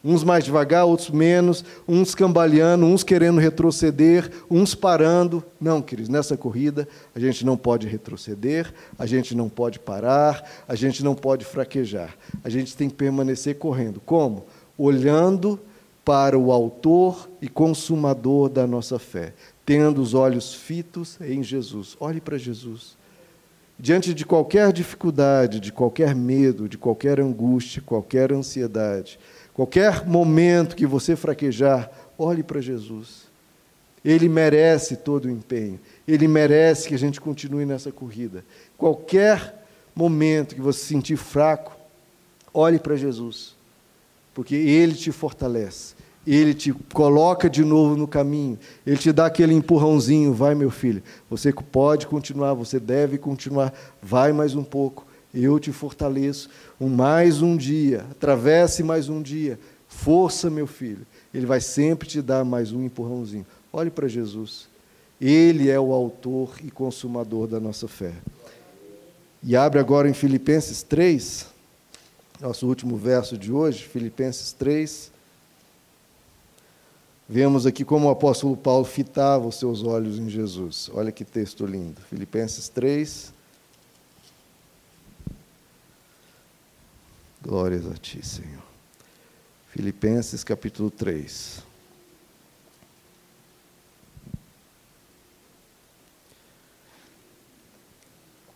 Uns 0.04 0.24
mais 0.24 0.46
devagar, 0.46 0.86
outros 0.86 1.10
menos, 1.10 1.66
uns 1.88 2.14
cambaleando, 2.14 2.86
uns 2.86 3.04
querendo 3.04 3.40
retroceder, 3.40 4.30
uns 4.50 4.76
parando. 4.76 5.44
Não, 5.60 5.82
queridos, 5.82 6.10
nessa 6.10 6.38
corrida 6.38 6.88
a 7.16 7.20
gente 7.20 7.46
não 7.46 7.58
pode 7.58 7.88
retroceder, 7.88 8.72
a 8.98 9.06
gente 9.06 9.36
não 9.36 9.50
pode 9.50 9.80
parar, 9.80 10.44
a 10.68 10.76
gente 10.76 11.04
não 11.04 11.16
pode 11.16 11.44
fraquejar. 11.44 12.16
A 12.44 12.50
gente 12.50 12.76
tem 12.76 12.90
que 12.90 12.96
permanecer 12.96 13.58
correndo. 13.58 14.00
Como? 14.00 14.46
Olhando 14.78 15.60
para 16.06 16.38
o 16.38 16.54
Autor 16.54 17.30
e 17.42 17.50
Consumador 17.50 18.48
da 18.48 18.66
nossa 18.66 18.98
fé, 18.98 19.34
tendo 19.66 20.02
os 20.02 20.14
olhos 20.14 20.54
fitos 20.54 21.20
em 21.20 21.44
Jesus. 21.44 21.98
Olhe 22.00 22.22
para 22.22 22.38
Jesus. 22.38 22.96
Diante 23.78 24.14
de 24.14 24.26
qualquer 24.26 24.72
dificuldade, 24.72 25.60
de 25.60 25.72
qualquer 25.72 26.16
medo, 26.16 26.70
de 26.70 26.78
qualquer 26.78 27.20
angústia, 27.20 27.84
qualquer 27.86 28.32
ansiedade, 28.32 29.20
Qualquer 29.58 30.08
momento 30.08 30.76
que 30.76 30.86
você 30.86 31.16
fraquejar, 31.16 31.90
olhe 32.16 32.44
para 32.44 32.62
Jesus. 32.62 33.24
Ele 34.06 34.30
merece 34.30 34.96
todo 34.96 35.26
o 35.26 35.32
empenho. 35.32 35.80
Ele 36.08 36.28
merece 36.28 36.88
que 36.88 36.94
a 36.94 36.98
gente 36.98 37.20
continue 37.20 37.66
nessa 37.66 37.92
corrida. 37.92 38.46
Qualquer 38.78 39.66
momento 39.96 40.54
que 40.54 40.62
você 40.62 40.82
se 40.82 40.86
sentir 40.86 41.18
fraco, 41.18 41.76
olhe 42.54 42.78
para 42.78 42.96
Jesus. 42.96 43.56
Porque 44.32 44.54
Ele 44.54 44.94
te 44.94 45.12
fortalece. 45.12 45.96
Ele 46.28 46.54
te 46.54 46.72
coloca 46.94 47.50
de 47.50 47.66
novo 47.66 47.98
no 47.98 48.08
caminho. 48.08 48.60
Ele 48.86 48.98
te 48.98 49.12
dá 49.12 49.26
aquele 49.26 49.56
empurrãozinho. 49.56 50.36
Vai, 50.36 50.54
meu 50.54 50.70
filho. 50.70 51.02
Você 51.32 51.52
pode 51.52 52.06
continuar, 52.06 52.54
você 52.54 52.80
deve 52.80 53.18
continuar. 53.18 53.74
Vai 54.04 54.32
mais 54.32 54.54
um 54.54 54.64
pouco 54.64 55.07
eu 55.34 55.60
te 55.60 55.72
fortaleço. 55.72 56.50
Um 56.80 56.90
mais 56.90 57.42
um 57.42 57.56
dia, 57.56 58.06
atravesse 58.12 58.84
mais 58.84 59.10
um 59.10 59.22
dia. 59.22 59.60
Força, 59.88 60.50
meu 60.50 60.68
filho. 60.68 61.06
Ele 61.34 61.46
vai 61.46 61.62
sempre 61.62 62.08
te 62.08 62.22
dar 62.22 62.44
mais 62.44 62.72
um 62.72 62.84
empurrãozinho. 62.84 63.46
Olhe 63.72 63.90
para 63.90 64.08
Jesus. 64.08 64.68
Ele 65.20 65.70
é 65.70 65.80
o 65.80 65.94
autor 65.94 66.56
e 66.64 66.70
consumador 66.70 67.48
da 67.48 67.60
nossa 67.60 67.88
fé. 67.88 68.14
E 69.42 69.56
abre 69.56 69.80
agora 69.80 70.10
em 70.10 70.14
Filipenses 70.14 70.84
3, 70.84 71.48
nosso 72.42 72.68
último 72.68 72.98
verso 72.98 73.38
de 73.38 73.52
hoje, 73.52 73.84
Filipenses 73.84 74.52
3. 74.54 75.12
Vemos 77.30 77.66
aqui 77.66 77.84
como 77.84 78.08
o 78.08 78.10
apóstolo 78.10 78.56
Paulo 78.56 78.86
fitava 78.86 79.48
os 79.48 79.56
seus 79.56 79.84
olhos 79.84 80.18
em 80.18 80.30
Jesus. 80.30 80.90
Olha 80.94 81.12
que 81.12 81.26
texto 81.26 81.66
lindo. 81.66 82.02
Filipenses 82.10 82.70
3, 82.70 83.34
Glórias 87.42 87.86
a 87.86 87.94
ti, 87.94 88.26
Senhor. 88.26 88.64
Filipenses 89.70 90.44
capítulo 90.44 90.90
3. 90.90 91.62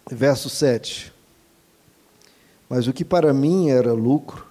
Verso 0.09 0.49
7. 0.49 1.13
Mas 2.67 2.87
o 2.87 2.93
que 2.93 3.05
para 3.05 3.33
mim 3.33 3.69
era 3.69 3.93
lucro, 3.93 4.47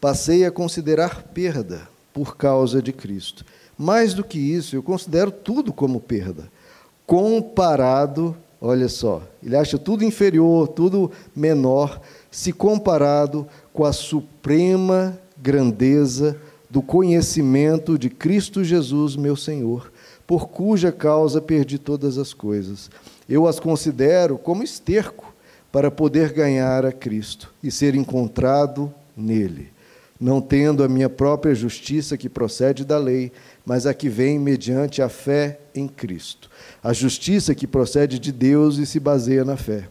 passei 0.00 0.44
a 0.44 0.50
considerar 0.50 1.22
perda 1.22 1.88
por 2.12 2.36
causa 2.36 2.82
de 2.82 2.92
Cristo. 2.92 3.44
Mais 3.76 4.12
do 4.12 4.24
que 4.24 4.38
isso, 4.38 4.74
eu 4.74 4.82
considero 4.82 5.30
tudo 5.30 5.72
como 5.72 6.00
perda, 6.00 6.50
comparado, 7.06 8.36
olha 8.60 8.88
só, 8.88 9.22
ele 9.40 9.56
acha 9.56 9.78
tudo 9.78 10.04
inferior, 10.04 10.66
tudo 10.66 11.12
menor, 11.34 12.00
se 12.30 12.52
comparado 12.52 13.46
com 13.72 13.84
a 13.84 13.92
suprema 13.92 15.18
grandeza 15.36 16.36
do 16.68 16.82
conhecimento 16.82 17.98
de 17.98 18.10
Cristo 18.10 18.62
Jesus, 18.62 19.16
meu 19.16 19.36
Senhor, 19.36 19.90
por 20.26 20.48
cuja 20.48 20.92
causa 20.92 21.40
perdi 21.40 21.78
todas 21.78 22.18
as 22.18 22.34
coisas. 22.34 22.90
Eu 23.28 23.46
as 23.46 23.58
considero 23.58 24.36
como 24.36 24.62
esterco 24.62 25.34
para 25.72 25.90
poder 25.90 26.32
ganhar 26.32 26.84
a 26.84 26.92
Cristo 26.92 27.52
e 27.62 27.70
ser 27.70 27.94
encontrado 27.94 28.92
nele 29.16 29.70
não 30.20 30.40
tendo 30.40 30.82
a 30.82 30.88
minha 30.88 31.08
própria 31.08 31.54
justiça 31.54 32.16
que 32.16 32.28
procede 32.28 32.84
da 32.84 32.98
lei, 32.98 33.30
mas 33.64 33.86
a 33.86 33.94
que 33.94 34.08
vem 34.08 34.38
mediante 34.38 35.00
a 35.00 35.08
fé 35.08 35.60
em 35.74 35.86
Cristo. 35.86 36.50
A 36.82 36.92
justiça 36.92 37.54
que 37.54 37.66
procede 37.66 38.18
de 38.18 38.32
Deus 38.32 38.78
e 38.78 38.86
se 38.86 38.98
baseia 38.98 39.44
na 39.44 39.56
fé. 39.56 39.88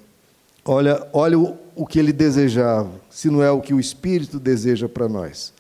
Olha, 0.66 1.08
olha 1.14 1.40
o, 1.40 1.58
o 1.78 1.86
que 1.86 2.00
ele 2.00 2.12
desejava, 2.12 2.90
se 3.10 3.30
não 3.30 3.44
é 3.44 3.52
o 3.52 3.62
que 3.62 3.74
o 3.74 3.80
Espírito 3.80 4.40
deseja 4.40 4.90
para 4.90 5.08
nós. 5.08 5.54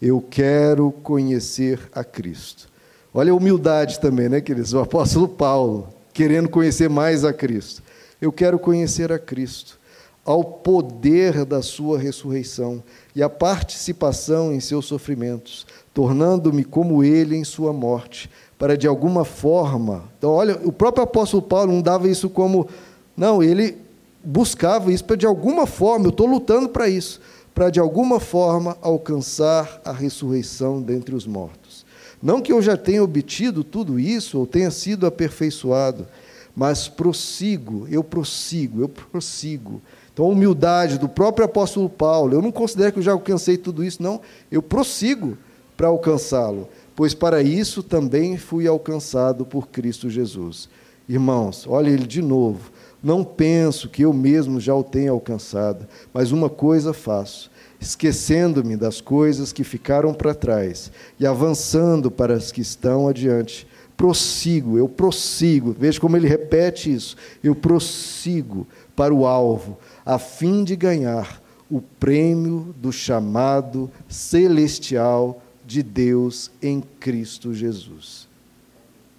Eu 0.00 0.24
quero 0.28 0.90
conhecer 0.90 1.78
a 1.94 2.02
Cristo. 2.02 2.68
Olha 3.12 3.32
a 3.32 3.34
humildade 3.34 4.00
também, 4.00 4.28
né, 4.28 4.40
queridos? 4.40 4.72
O 4.72 4.80
apóstolo 4.80 5.28
Paulo, 5.28 5.88
querendo 6.14 6.48
conhecer 6.48 6.88
mais 6.88 7.24
a 7.24 7.32
Cristo. 7.32 7.82
Eu 8.20 8.32
quero 8.32 8.58
conhecer 8.58 9.12
a 9.12 9.18
Cristo 9.18 9.78
ao 10.24 10.42
poder 10.42 11.44
da 11.44 11.60
sua 11.60 11.98
ressurreição 11.98 12.82
e 13.14 13.22
a 13.22 13.28
participação 13.28 14.52
em 14.52 14.60
seus 14.60 14.86
sofrimentos, 14.86 15.66
tornando-me 15.92 16.64
como 16.64 17.04
ele 17.04 17.36
em 17.36 17.44
sua 17.44 17.72
morte, 17.72 18.30
para 18.58 18.76
de 18.76 18.86
alguma 18.86 19.24
forma. 19.24 20.04
Então, 20.18 20.30
olha, 20.30 20.58
o 20.64 20.72
próprio 20.72 21.04
apóstolo 21.04 21.42
Paulo 21.42 21.72
não 21.72 21.82
dava 21.82 22.08
isso 22.08 22.30
como. 22.30 22.68
Não, 23.16 23.42
ele 23.42 23.76
buscava 24.22 24.92
isso 24.92 25.04
para 25.04 25.16
de 25.16 25.26
alguma 25.26 25.66
forma, 25.66 26.06
eu 26.06 26.10
estou 26.10 26.26
lutando 26.26 26.68
para 26.68 26.88
isso, 26.88 27.20
para 27.54 27.70
de 27.70 27.80
alguma 27.80 28.20
forma 28.20 28.76
alcançar 28.80 29.80
a 29.84 29.92
ressurreição 29.92 30.80
dentre 30.80 31.14
os 31.14 31.26
mortos. 31.26 31.84
Não 32.22 32.40
que 32.40 32.52
eu 32.52 32.60
já 32.60 32.76
tenha 32.76 33.02
obtido 33.02 33.64
tudo 33.64 33.98
isso 33.98 34.38
ou 34.38 34.46
tenha 34.46 34.70
sido 34.70 35.06
aperfeiçoado, 35.06 36.06
mas 36.54 36.88
prossigo, 36.88 37.86
eu 37.90 38.04
prossigo, 38.04 38.82
eu 38.82 38.88
prossigo 38.88 39.80
então, 40.12 40.28
a 40.28 40.34
humildade 40.34 40.98
do 40.98 41.08
próprio 41.08 41.46
apóstolo 41.46 41.88
Paulo, 41.88 42.34
eu 42.34 42.42
não 42.42 42.52
considero 42.52 42.92
que 42.92 42.98
eu 42.98 43.02
já 43.02 43.12
alcancei 43.12 43.56
tudo 43.56 43.82
isso, 43.82 44.02
não, 44.02 44.20
eu 44.52 44.60
prossigo 44.60 45.38
para 45.76 45.88
alcançá-lo, 45.88 46.68
pois 46.94 47.14
para 47.14 47.42
isso 47.42 47.82
também 47.82 48.36
fui 48.36 48.66
alcançado 48.66 49.46
por 49.46 49.68
Cristo 49.68 50.10
Jesus. 50.10 50.68
Irmãos, 51.08 51.64
olha 51.66 51.88
ele 51.88 52.06
de 52.06 52.20
novo. 52.20 52.70
Não 53.02 53.24
penso 53.24 53.88
que 53.88 54.02
eu 54.02 54.12
mesmo 54.12 54.60
já 54.60 54.74
o 54.74 54.84
tenha 54.84 55.10
alcançado, 55.10 55.86
mas 56.12 56.32
uma 56.32 56.50
coisa 56.50 56.92
faço, 56.92 57.50
esquecendo-me 57.80 58.76
das 58.76 59.00
coisas 59.00 59.52
que 59.52 59.64
ficaram 59.64 60.12
para 60.12 60.34
trás 60.34 60.92
e 61.18 61.26
avançando 61.26 62.10
para 62.10 62.34
as 62.34 62.52
que 62.52 62.60
estão 62.60 63.08
adiante. 63.08 63.66
Prossigo, 63.96 64.76
eu 64.76 64.88
prossigo. 64.88 65.74
Veja 65.78 66.00
como 66.00 66.16
ele 66.16 66.28
repete 66.28 66.92
isso. 66.92 67.16
Eu 67.42 67.54
prossigo 67.54 68.66
para 68.94 69.14
o 69.14 69.26
alvo, 69.26 69.78
a 70.04 70.18
fim 70.18 70.62
de 70.62 70.76
ganhar 70.76 71.42
o 71.70 71.80
prêmio 71.80 72.74
do 72.78 72.92
chamado 72.92 73.90
celestial 74.08 75.42
de 75.64 75.82
Deus 75.82 76.50
em 76.60 76.82
Cristo 76.98 77.54
Jesus. 77.54 78.28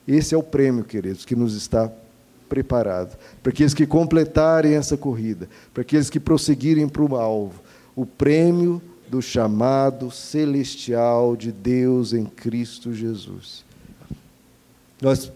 Esse 0.08 0.36
é 0.36 0.38
o 0.38 0.44
prêmio, 0.44 0.84
queridos, 0.84 1.24
que 1.24 1.36
nos 1.36 1.56
está 1.56 1.92
preparado. 2.52 3.18
Para 3.42 3.54
aqueles 3.54 3.74
que 3.74 3.88
completarem 3.88 4.74
essa 4.74 4.98
corrida, 4.98 5.48
para 5.74 5.84
aqueles 5.84 6.10
que 6.10 6.20
prosseguirem 6.20 6.90
para 6.90 7.02
o 7.02 7.16
alvo. 7.16 7.62
O 7.96 8.06
prêmio 8.06 8.82
do 9.08 9.22
chamado 9.22 10.12
celestial 10.12 11.38
de 11.38 11.50
Deus 11.50 12.12
em 12.12 12.26
Cristo 12.26 12.94
Jesus. 12.94 13.64
Nós 15.02 15.32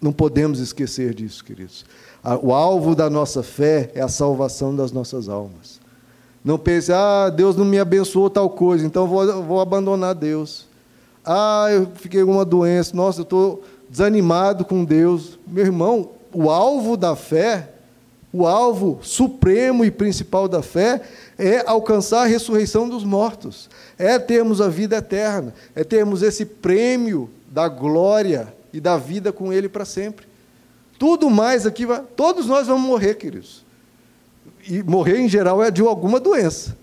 não 0.00 0.12
podemos 0.12 0.60
esquecer 0.60 1.12
disso, 1.12 1.44
queridos. 1.44 1.84
O 2.40 2.54
alvo 2.54 2.94
da 2.94 3.10
nossa 3.10 3.42
fé 3.42 3.90
é 3.92 4.00
a 4.00 4.08
salvação 4.08 4.74
das 4.74 4.92
nossas 4.92 5.28
almas. 5.28 5.80
Não 6.44 6.56
pense, 6.56 6.92
ah, 6.92 7.30
Deus 7.30 7.56
não 7.56 7.64
me 7.64 7.80
abençoou 7.80 8.30
tal 8.30 8.48
coisa, 8.48 8.86
então 8.86 9.08
vou, 9.08 9.42
vou 9.42 9.60
abandonar 9.60 10.14
Deus. 10.14 10.66
Ah, 11.24 11.66
eu 11.70 11.88
fiquei 11.96 12.24
com 12.24 12.30
uma 12.30 12.44
doença, 12.44 12.96
nossa, 12.96 13.20
eu 13.20 13.24
estou 13.24 13.62
desanimado 13.88 14.64
com 14.64 14.84
Deus. 14.84 15.38
Meu 15.46 15.66
irmão, 15.66 16.19
o 16.32 16.50
alvo 16.50 16.96
da 16.96 17.16
fé, 17.16 17.70
o 18.32 18.46
alvo 18.46 19.00
supremo 19.02 19.84
e 19.84 19.90
principal 19.90 20.48
da 20.48 20.62
fé 20.62 21.00
é 21.36 21.64
alcançar 21.66 22.22
a 22.22 22.26
ressurreição 22.26 22.88
dos 22.88 23.04
mortos, 23.04 23.68
é 23.98 24.18
termos 24.18 24.60
a 24.60 24.68
vida 24.68 24.96
eterna, 24.96 25.52
é 25.74 25.82
termos 25.82 26.22
esse 26.22 26.44
prêmio 26.44 27.28
da 27.50 27.68
glória 27.68 28.52
e 28.72 28.80
da 28.80 28.96
vida 28.96 29.32
com 29.32 29.52
Ele 29.52 29.68
para 29.68 29.84
sempre. 29.84 30.26
Tudo 30.98 31.30
mais 31.30 31.66
aqui, 31.66 31.86
vai, 31.86 32.02
todos 32.14 32.46
nós 32.46 32.66
vamos 32.66 32.86
morrer, 32.86 33.14
queridos. 33.14 33.64
E 34.68 34.82
morrer, 34.82 35.18
em 35.18 35.28
geral, 35.28 35.62
é 35.62 35.70
de 35.70 35.80
alguma 35.80 36.20
doença. 36.20 36.76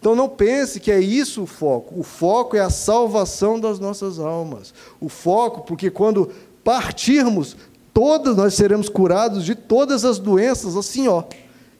Então 0.00 0.14
não 0.14 0.28
pense 0.28 0.80
que 0.80 0.90
é 0.90 1.00
isso 1.00 1.42
o 1.42 1.46
foco. 1.46 1.98
O 1.98 2.02
foco 2.02 2.56
é 2.56 2.60
a 2.60 2.70
salvação 2.70 3.60
das 3.60 3.78
nossas 3.78 4.18
almas. 4.18 4.72
O 5.00 5.08
foco, 5.08 5.62
porque 5.62 5.90
quando 5.90 6.30
partirmos, 6.64 7.56
todos 7.96 8.36
nós 8.36 8.52
seremos 8.52 8.90
curados 8.90 9.42
de 9.42 9.54
todas 9.54 10.04
as 10.04 10.18
doenças, 10.18 10.76
assim, 10.76 11.08
ó. 11.08 11.24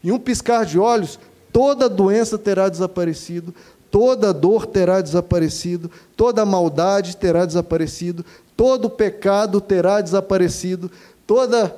Em 0.03 0.11
um 0.11 0.19
piscar 0.19 0.65
de 0.65 0.79
olhos, 0.79 1.19
toda 1.53 1.91
doença 1.91 2.39
terá 2.39 2.71
desaparecido, 2.71 3.55
toda 3.91 4.33
dor 4.33 4.65
terá 4.65 5.03
desaparecido, 5.03 5.91
toda 6.17 6.47
maldade 6.47 7.19
terá 7.19 7.45
desaparecido, 7.45 8.25
todo 8.57 8.89
pecado 8.89 9.61
terá 9.61 10.01
desaparecido, 10.01 10.91
toda 11.27 11.77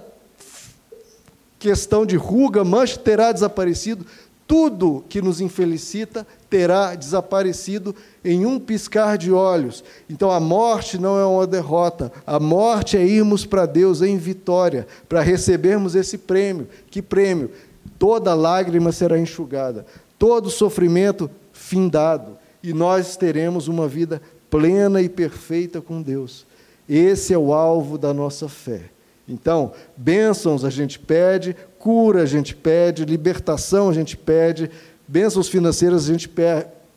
questão 1.59 2.07
de 2.07 2.15
ruga, 2.15 2.63
mancha 2.63 2.97
terá 2.97 3.33
desaparecido, 3.33 4.07
tudo 4.49 5.05
que 5.11 5.21
nos 5.21 5.43
infelicita 5.43 6.27
terá 6.49 6.95
desaparecido 6.95 7.95
em 8.25 8.47
um 8.47 8.59
piscar 8.59 9.19
de 9.19 9.31
olhos. 9.31 9.85
Então 10.09 10.31
a 10.31 10.41
morte 10.41 10.97
não 10.97 11.19
é 11.19 11.25
uma 11.27 11.47
derrota, 11.47 12.11
a 12.27 12.41
morte 12.41 12.97
é 12.97 13.07
irmos 13.07 13.45
para 13.45 13.67
Deus 13.67 14.01
em 14.01 14.17
vitória, 14.17 14.87
para 15.07 15.21
recebermos 15.21 15.95
esse 15.95 16.17
prêmio. 16.17 16.67
Que 16.91 17.03
prêmio? 17.03 17.51
Toda 17.99 18.35
lágrima 18.35 18.91
será 18.91 19.19
enxugada, 19.19 19.85
todo 20.19 20.49
sofrimento 20.49 21.31
findado, 21.53 22.39
e 22.63 22.73
nós 22.73 23.17
teremos 23.17 23.69
uma 23.69 23.87
vida 23.87 24.23
plena 24.49 25.03
e 25.03 25.11
perfeita 25.11 25.83
com 25.83 26.01
Deus. 26.01 26.47
Esse 26.89 27.35
é 27.35 27.39
o 27.39 27.53
alvo 27.53 27.99
da 27.99 28.15
nossa 28.15 28.49
fé. 28.49 28.85
Então, 29.29 29.73
bênçãos 29.95 30.65
a 30.65 30.71
gente 30.71 30.99
pede, 30.99 31.55
cura 31.79 32.23
a 32.23 32.27
gente 32.27 32.55
pede, 32.55 33.05
libertação 33.05 33.89
a 33.89 33.93
gente 33.93 34.17
pede, 34.17 34.71
bênçãos 35.07 35.49
financeiras 35.49 36.05
a 36.05 36.13
gente 36.13 36.29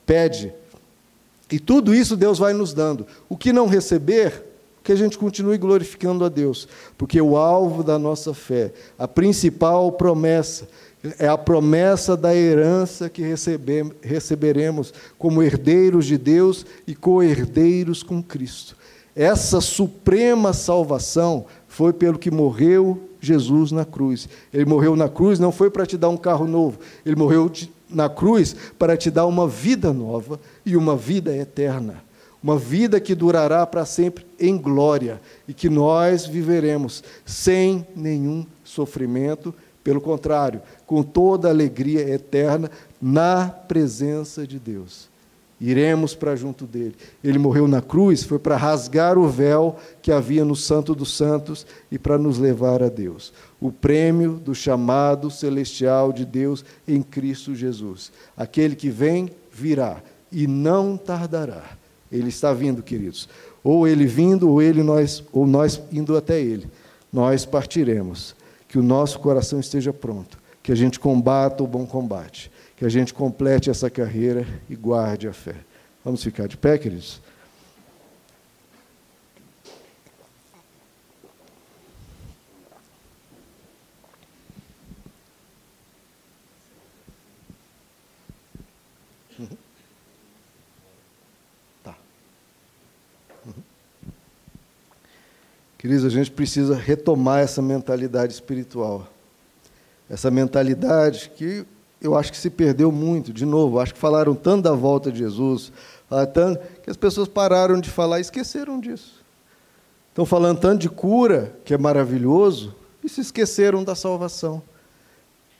pede. 0.06 0.54
E 1.52 1.60
tudo 1.60 1.94
isso 1.94 2.16
Deus 2.16 2.40
vai 2.40 2.54
nos 2.54 2.74
dando. 2.74 3.06
O 3.30 3.38
que 3.38 3.52
não 3.54 3.68
receber, 3.68 4.44
que 4.84 4.92
a 4.92 4.96
gente 4.96 5.18
continue 5.18 5.58
glorificando 5.58 6.26
a 6.26 6.30
Deus, 6.30 6.68
porque 6.98 7.22
o 7.22 7.38
alvo 7.38 7.84
da 7.84 8.00
nossa 8.00 8.34
fé, 8.34 8.72
a 8.98 9.08
principal 9.08 9.92
promessa, 9.92 10.68
é 11.18 11.28
a 11.28 11.38
promessa 11.38 12.16
da 12.16 12.36
herança 12.36 13.10
que 13.10 13.24
receberemos 14.02 14.94
como 15.18 15.42
herdeiros 15.42 16.06
de 16.06 16.18
Deus 16.18 16.66
e 16.86 16.94
co-herdeiros 16.94 18.04
com 18.04 18.22
Cristo. 18.22 18.78
Essa 19.16 19.60
suprema 19.60 20.54
salvação 20.54 21.46
foi 21.68 21.92
pelo 21.92 22.20
que 22.20 22.32
morreu 22.32 23.10
Jesus 23.22 23.72
na 23.72 23.86
cruz. 23.86 24.28
Ele 24.52 24.66
morreu 24.66 24.96
na 24.96 25.08
cruz 25.08 25.40
não 25.40 25.52
foi 25.52 25.70
para 25.70 25.86
te 25.86 25.96
dar 25.96 26.10
um 26.10 26.18
carro 26.18 26.48
novo, 26.48 26.80
ele 27.06 27.16
morreu 27.16 27.50
na 27.90 28.10
cruz 28.10 28.56
para 28.78 28.98
te 28.98 29.12
dar 29.12 29.26
uma 29.28 29.48
vida 29.48 29.94
nova 29.94 30.40
e 30.66 30.76
uma 30.76 30.98
vida 30.98 31.36
eterna. 31.36 32.04
Uma 32.44 32.58
vida 32.58 33.00
que 33.00 33.14
durará 33.14 33.68
para 33.68 33.86
sempre 33.86 34.26
em 34.40 34.58
glória 34.58 35.22
e 35.48 35.54
que 35.54 35.70
nós 35.70 36.26
viveremos 36.26 37.04
sem 37.24 37.86
nenhum 37.96 38.44
sofrimento, 38.64 39.54
pelo 39.84 40.02
contrário, 40.02 40.60
com 40.88 41.04
toda 41.04 41.50
alegria 41.50 42.02
eterna 42.10 42.72
na 43.00 43.48
presença 43.48 44.48
de 44.48 44.58
Deus. 44.58 45.11
Iremos 45.62 46.16
para 46.16 46.36
junto 46.36 46.66
dele. 46.66 46.96
Ele 47.24 47.38
morreu 47.38 47.68
na 47.68 47.82
cruz, 47.82 48.24
foi 48.24 48.40
para 48.40 48.58
rasgar 48.58 49.16
o 49.16 49.30
véu 49.30 49.78
que 50.02 50.12
havia 50.12 50.44
no 50.44 50.56
Santo 50.56 50.96
dos 50.96 51.16
Santos 51.16 51.68
e 51.92 52.00
para 52.00 52.18
nos 52.18 52.40
levar 52.40 52.82
a 52.82 52.90
Deus. 52.90 53.32
O 53.60 53.72
prêmio 53.72 54.34
do 54.34 54.56
chamado 54.56 55.30
celestial 55.30 56.12
de 56.12 56.26
Deus 56.26 56.66
em 56.88 57.04
Cristo 57.04 57.54
Jesus. 57.54 58.12
Aquele 58.36 58.76
que 58.76 58.90
vem, 58.90 59.30
virá 59.52 60.02
e 60.32 60.48
não 60.48 60.98
tardará. 60.98 61.78
Ele 62.12 62.30
está 62.30 62.52
vindo, 62.52 62.82
queridos. 62.82 63.30
Ou 63.64 63.88
ele 63.88 64.08
vindo, 64.08 64.50
ou 64.50 64.62
ele 64.62 64.82
nós, 64.82 65.24
ou 65.32 65.46
nós 65.46 65.80
indo 65.92 66.18
até 66.18 66.42
ele. 66.42 66.68
Nós 67.14 67.46
partiremos. 67.46 68.36
Que 68.68 68.80
o 68.80 68.84
nosso 68.84 69.20
coração 69.20 69.60
esteja 69.60 69.92
pronto, 69.92 70.40
que 70.64 70.72
a 70.72 70.76
gente 70.76 70.98
combata 70.98 71.62
o 71.62 71.68
bom 71.68 71.86
combate 71.86 72.50
que 72.82 72.86
a 72.86 72.90
gente 72.90 73.14
complete 73.14 73.70
essa 73.70 73.92
carreira 73.92 74.44
e 74.68 74.76
guarde 74.76 75.28
a 75.28 75.34
fé. 75.34 75.54
Vamos 76.04 76.24
ficar 76.24 76.48
de 76.48 76.58
pé, 76.58 76.80
queridos? 76.80 77.22
Tá. 91.84 91.96
Uhum. 93.46 93.54
Queridos, 95.78 96.04
a 96.04 96.10
gente 96.10 96.32
precisa 96.32 96.76
retomar 96.76 97.42
essa 97.42 97.62
mentalidade 97.62 98.34
espiritual. 98.34 99.08
Essa 100.10 100.32
mentalidade 100.32 101.30
que 101.36 101.64
eu 102.02 102.18
acho 102.18 102.32
que 102.32 102.38
se 102.38 102.50
perdeu 102.50 102.92
muito, 102.92 103.32
de 103.32 103.46
novo. 103.46 103.80
Acho 103.80 103.94
que 103.94 104.00
falaram 104.00 104.34
tanto 104.34 104.64
da 104.64 104.74
volta 104.74 105.12
de 105.12 105.20
Jesus, 105.20 105.72
tanto, 106.34 106.60
que 106.82 106.90
as 106.90 106.98
pessoas 106.98 107.28
pararam 107.28 107.80
de 107.80 107.90
falar 107.90 108.18
e 108.18 108.22
esqueceram 108.22 108.80
disso. 108.80 109.22
Estão 110.10 110.26
falando 110.26 110.60
tanto 110.60 110.82
de 110.82 110.90
cura, 110.90 111.56
que 111.64 111.74
é 111.74 111.78
maravilhoso, 111.78 112.76
e 113.04 113.08
se 113.08 113.22
esqueceram 113.22 113.84
da 113.84 113.94
salvação. 113.94 114.64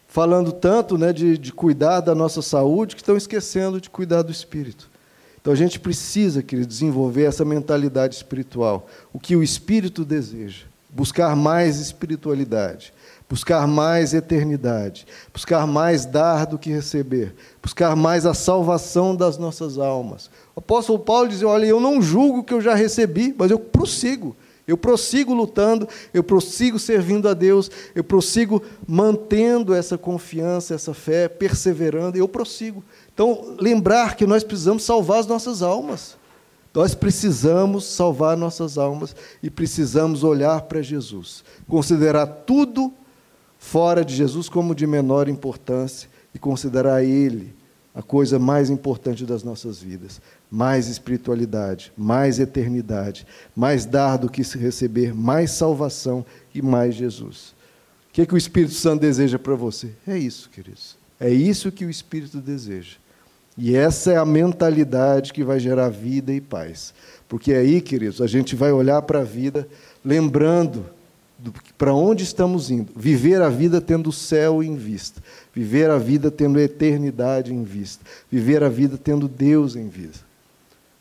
Falando 0.08 0.52
tanto 0.52 0.98
né, 0.98 1.14
de, 1.14 1.38
de 1.38 1.54
cuidar 1.54 2.02
da 2.02 2.16
nossa 2.16 2.42
saúde, 2.42 2.96
que 2.96 3.02
estão 3.02 3.16
esquecendo 3.16 3.80
de 3.80 3.90
cuidar 3.90 4.24
do 4.24 4.32
espírito. 4.32 4.90
Então 5.40 5.54
a 5.54 5.56
gente 5.56 5.80
precisa, 5.80 6.44
querido, 6.44 6.68
desenvolver 6.68 7.24
essa 7.24 7.46
mentalidade 7.46 8.16
espiritual. 8.16 8.88
O 9.14 9.20
que 9.20 9.36
o 9.36 9.44
espírito 9.44 10.04
deseja. 10.04 10.66
Buscar 10.90 11.36
mais 11.36 11.80
espiritualidade 11.80 12.94
buscar 13.32 13.66
mais 13.66 14.14
eternidade, 14.14 15.08
buscar 15.32 15.66
mais 15.66 16.06
dar 16.06 16.46
do 16.46 16.60
que 16.60 16.70
receber, 16.70 17.34
buscar 17.62 17.96
mais 17.96 18.26
a 18.26 18.34
salvação 18.34 19.16
das 19.16 19.38
nossas 19.38 19.78
almas. 19.78 20.30
O 20.54 20.60
apóstolo 20.60 21.00
Paulo 21.00 21.30
dizia: 21.30 21.48
Olha, 21.48 21.66
eu 21.66 21.80
não 21.80 22.02
julgo 22.02 22.44
que 22.44 22.54
eu 22.54 22.60
já 22.60 22.76
recebi, 22.76 23.34
mas 23.38 23.50
eu 23.50 23.58
prossigo. 23.58 24.36
Eu 24.68 24.78
prossigo 24.78 25.34
lutando, 25.34 25.88
eu 26.14 26.24
prossigo 26.24 26.78
servindo 26.78 27.28
a 27.28 27.34
Deus, 27.34 27.72
eu 27.96 28.04
prossigo 28.04 28.62
mantendo 28.88 29.74
essa 29.74 29.98
confiança, 29.98 30.76
essa 30.76 30.94
fé, 30.94 31.28
perseverando, 31.28 32.18
eu 32.18 32.28
prossigo. 32.28 32.84
Então, 33.14 33.56
lembrar 33.60 34.16
que 34.16 34.28
nós 34.28 34.44
precisamos 34.44 34.84
salvar 34.84 35.20
as 35.20 35.28
nossas 35.28 35.62
almas. 35.62 36.18
Nós 36.74 36.94
precisamos 36.94 37.86
salvar 37.86 38.38
nossas 38.38 38.78
almas 38.78 39.16
e 39.42 39.50
precisamos 39.50 40.24
olhar 40.24 40.62
para 40.62 40.82
Jesus, 40.82 41.44
considerar 41.68 42.28
tudo 42.28 42.94
fora 43.62 44.04
de 44.04 44.16
Jesus 44.16 44.50
como 44.50 44.74
de 44.74 44.88
menor 44.88 45.30
importância 45.30 46.10
e 46.34 46.40
considerar 46.40 47.04
Ele 47.04 47.54
a 47.94 48.02
coisa 48.02 48.40
mais 48.40 48.72
importante 48.72 49.24
das 49.24 49.44
nossas 49.44 49.80
vidas. 49.80 50.20
Mais 50.50 50.88
espiritualidade, 50.88 51.94
mais 51.96 52.40
eternidade, 52.40 53.26
mais 53.56 53.86
dar 53.86 54.18
do 54.18 54.30
que 54.30 54.42
receber, 54.58 55.14
mais 55.14 55.52
salvação 55.52 56.26
e 56.54 56.62
mais 56.62 56.96
Jesus. 56.96 57.54
O 58.10 58.14
que, 58.14 58.24
é 58.24 58.26
que 58.26 58.34
o 58.34 58.38
Espírito 58.38 58.74
Santo 58.74 59.02
deseja 59.02 59.38
para 59.38 59.56
você? 59.56 59.92
É 60.08 60.18
isso, 60.18 60.50
queridos. 60.50 60.98
É 61.20 61.30
isso 61.30 61.72
que 61.72 61.86
o 61.86 61.90
Espírito 61.90 62.40
deseja. 62.40 62.98
E 63.56 63.76
essa 63.76 64.12
é 64.12 64.18
a 64.18 64.26
mentalidade 64.26 65.32
que 65.32 65.44
vai 65.44 65.60
gerar 65.60 65.90
vida 65.90 66.34
e 66.34 66.42
paz. 66.42 66.94
Porque 67.30 67.54
aí, 67.54 67.80
queridos, 67.80 68.22
a 68.22 68.28
gente 68.28 68.56
vai 68.56 68.72
olhar 68.72 69.02
para 69.04 69.20
a 69.20 69.24
vida 69.24 69.68
lembrando 70.04 70.86
para 71.78 71.94
onde 71.94 72.24
estamos 72.24 72.70
indo. 72.70 72.92
Viver 72.96 73.42
a 73.42 73.50
vida 73.50 73.82
tendo 73.82 74.10
o 74.10 74.14
céu 74.14 74.62
em 74.62 74.76
vista. 74.76 75.22
Viver 75.54 75.90
a 75.90 75.98
vida 75.98 76.30
tendo 76.30 76.60
a 76.60 76.62
eternidade 76.62 77.54
em 77.54 77.64
vista. 77.64 78.06
Viver 78.30 78.64
a 78.64 78.70
vida 78.70 78.98
tendo 78.98 79.28
Deus 79.28 79.76
em 79.76 79.88
vista. 79.88 80.24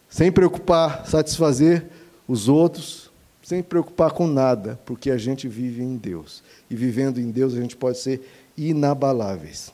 Sem 0.08 0.32
preocupar, 0.32 1.06
satisfazer 1.06 1.86
os 2.26 2.48
outros, 2.48 3.10
sem 3.42 3.62
preocupar 3.62 4.12
com 4.12 4.26
nada, 4.26 4.78
porque 4.84 5.10
a 5.10 5.16
gente 5.16 5.48
vive 5.48 5.82
em 5.82 5.96
Deus. 5.96 6.42
E 6.70 6.74
vivendo 6.74 7.20
em 7.20 7.30
Deus, 7.30 7.54
a 7.54 7.60
gente 7.60 7.76
pode 7.76 7.98
ser 7.98 8.20
inabaláveis. 8.56 9.72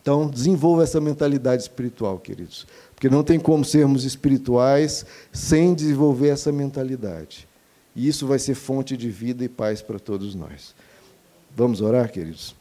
Então, 0.00 0.28
desenvolva 0.28 0.82
essa 0.82 1.00
mentalidade 1.00 1.62
espiritual, 1.62 2.18
queridos. 2.18 2.66
Porque 2.94 3.08
não 3.08 3.22
tem 3.22 3.38
como 3.38 3.64
sermos 3.64 4.04
espirituais 4.04 5.06
sem 5.32 5.74
desenvolver 5.74 6.28
essa 6.28 6.50
mentalidade. 6.50 7.46
E 7.94 8.08
isso 8.08 8.26
vai 8.26 8.38
ser 8.38 8.54
fonte 8.54 8.96
de 8.96 9.10
vida 9.10 9.44
e 9.44 9.48
paz 9.48 9.82
para 9.82 9.98
todos 9.98 10.34
nós. 10.34 10.74
Vamos 11.54 11.80
orar, 11.80 12.10
queridos? 12.10 12.54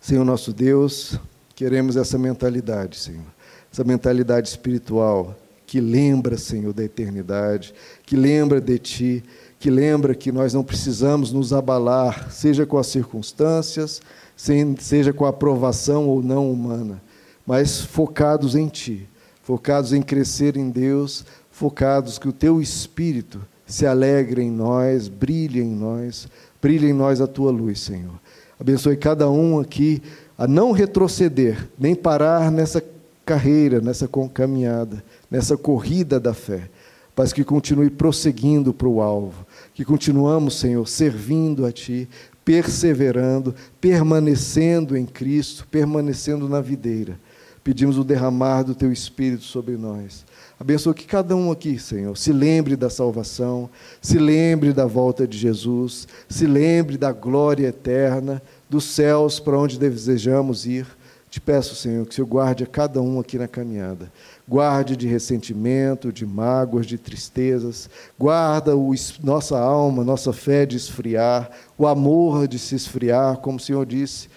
Senhor 0.00 0.24
nosso 0.24 0.52
Deus, 0.52 1.18
queremos 1.54 1.96
essa 1.96 2.16
mentalidade, 2.16 2.96
Senhor. 2.96 3.26
Essa 3.72 3.84
mentalidade 3.84 4.48
espiritual 4.48 5.36
que 5.66 5.80
lembra, 5.80 6.36
Senhor, 6.36 6.72
da 6.72 6.82
eternidade, 6.82 7.72
que 8.04 8.16
lembra 8.16 8.60
de 8.60 8.78
Ti, 8.78 9.24
que 9.58 9.70
lembra 9.70 10.14
que 10.14 10.32
nós 10.32 10.54
não 10.54 10.64
precisamos 10.64 11.32
nos 11.32 11.52
abalar, 11.52 12.32
seja 12.32 12.66
com 12.66 12.78
as 12.78 12.86
circunstâncias, 12.86 14.00
seja 14.34 15.12
com 15.12 15.26
a 15.26 15.28
aprovação 15.28 16.08
ou 16.08 16.22
não 16.22 16.50
humana, 16.50 17.00
mas 17.46 17.80
focados 17.80 18.56
em 18.56 18.68
Ti, 18.68 19.06
focados 19.42 19.92
em 19.92 20.02
crescer 20.02 20.56
em 20.56 20.70
Deus, 20.70 21.24
focados 21.50 22.18
que 22.18 22.28
o 22.28 22.32
Teu 22.32 22.60
Espírito 22.60 23.40
se 23.70 23.86
alegre 23.86 24.42
em 24.42 24.50
nós, 24.50 25.06
brilhe 25.06 25.60
em 25.60 25.70
nós, 25.70 26.28
brilhe 26.60 26.88
em 26.88 26.92
nós 26.92 27.20
a 27.20 27.26
tua 27.26 27.52
luz, 27.52 27.80
Senhor. 27.80 28.20
Abençoe 28.58 28.96
cada 28.96 29.30
um 29.30 29.60
aqui 29.60 30.02
a 30.36 30.46
não 30.46 30.72
retroceder, 30.72 31.68
nem 31.78 31.94
parar 31.94 32.50
nessa 32.50 32.82
carreira, 33.24 33.80
nessa 33.80 34.08
caminhada, 34.34 35.04
nessa 35.30 35.56
corrida 35.56 36.18
da 36.18 36.34
fé, 36.34 36.68
mas 37.16 37.32
que 37.32 37.44
continue 37.44 37.90
prosseguindo 37.90 38.74
para 38.74 38.88
o 38.88 39.00
alvo, 39.00 39.46
que 39.72 39.84
continuamos, 39.84 40.58
Senhor, 40.58 40.86
servindo 40.88 41.64
a 41.64 41.70
Ti, 41.70 42.08
perseverando, 42.44 43.54
permanecendo 43.80 44.96
em 44.96 45.06
Cristo, 45.06 45.66
permanecendo 45.70 46.48
na 46.48 46.60
videira. 46.60 47.20
Pedimos 47.62 47.98
o 47.98 48.04
derramar 48.04 48.62
do 48.62 48.74
Teu 48.74 48.90
Espírito 48.90 49.44
sobre 49.44 49.76
nós 49.76 50.24
Abençoa 50.60 50.92
que 50.92 51.06
cada 51.06 51.34
um 51.34 51.50
aqui, 51.50 51.78
Senhor, 51.78 52.14
se 52.18 52.34
lembre 52.34 52.76
da 52.76 52.90
salvação, 52.90 53.70
se 53.98 54.18
lembre 54.18 54.74
da 54.74 54.84
volta 54.84 55.26
de 55.26 55.38
Jesus, 55.38 56.06
se 56.28 56.46
lembre 56.46 56.98
da 56.98 57.12
glória 57.12 57.68
eterna, 57.68 58.42
dos 58.68 58.84
céus 58.84 59.40
para 59.40 59.58
onde 59.58 59.78
desejamos 59.78 60.66
ir. 60.66 60.86
Te 61.30 61.40
peço, 61.40 61.74
Senhor, 61.74 62.04
que 62.04 62.12
o 62.12 62.14
Senhor 62.14 62.26
guarde 62.26 62.62
a 62.62 62.66
cada 62.66 63.00
um 63.00 63.18
aqui 63.18 63.38
na 63.38 63.48
caminhada. 63.48 64.12
Guarde 64.46 64.98
de 64.98 65.08
ressentimento, 65.08 66.12
de 66.12 66.26
mágoas, 66.26 66.84
de 66.84 66.98
tristezas. 66.98 67.88
Guarda 68.18 68.76
o, 68.76 68.92
nossa 69.22 69.58
alma, 69.58 70.04
nossa 70.04 70.30
fé 70.30 70.66
de 70.66 70.76
esfriar, 70.76 71.50
o 71.78 71.86
amor 71.86 72.46
de 72.46 72.58
se 72.58 72.74
esfriar, 72.74 73.38
como 73.38 73.56
o 73.56 73.60
Senhor 73.60 73.86
disse. 73.86 74.28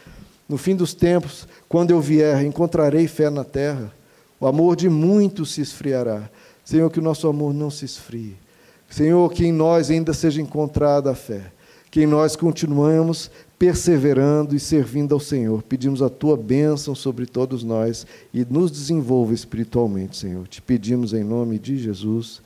No 0.47 0.55
fim 0.55 0.73
dos 0.73 0.93
tempos, 0.93 1.45
quando 1.67 1.91
eu 1.91 1.99
vier, 1.99 2.45
encontrarei 2.45 3.09
fé 3.09 3.29
na 3.29 3.43
terra. 3.43 3.91
O 4.43 4.47
amor 4.47 4.75
de 4.75 4.89
muitos 4.89 5.53
se 5.53 5.61
esfriará. 5.61 6.29
Senhor, 6.65 6.89
que 6.89 6.99
o 6.99 7.01
nosso 7.01 7.29
amor 7.29 7.53
não 7.53 7.69
se 7.69 7.85
esfrie. 7.85 8.35
Senhor, 8.89 9.31
que 9.31 9.45
em 9.45 9.53
nós 9.53 9.89
ainda 9.89 10.13
seja 10.13 10.41
encontrada 10.41 11.09
a 11.09 11.15
fé. 11.15 11.49
Que 11.89 12.01
em 12.01 12.05
nós 12.05 12.35
continuemos 12.35 13.31
perseverando 13.57 14.53
e 14.53 14.59
servindo 14.59 15.13
ao 15.13 15.19
Senhor. 15.21 15.63
Pedimos 15.63 16.01
a 16.01 16.09
tua 16.09 16.35
bênção 16.35 16.93
sobre 16.93 17.25
todos 17.25 17.63
nós 17.63 18.05
e 18.33 18.45
nos 18.49 18.69
desenvolva 18.69 19.33
espiritualmente, 19.33 20.17
Senhor. 20.17 20.45
Te 20.49 20.61
pedimos 20.61 21.13
em 21.13 21.23
nome 21.23 21.57
de 21.57 21.77
Jesus. 21.77 22.41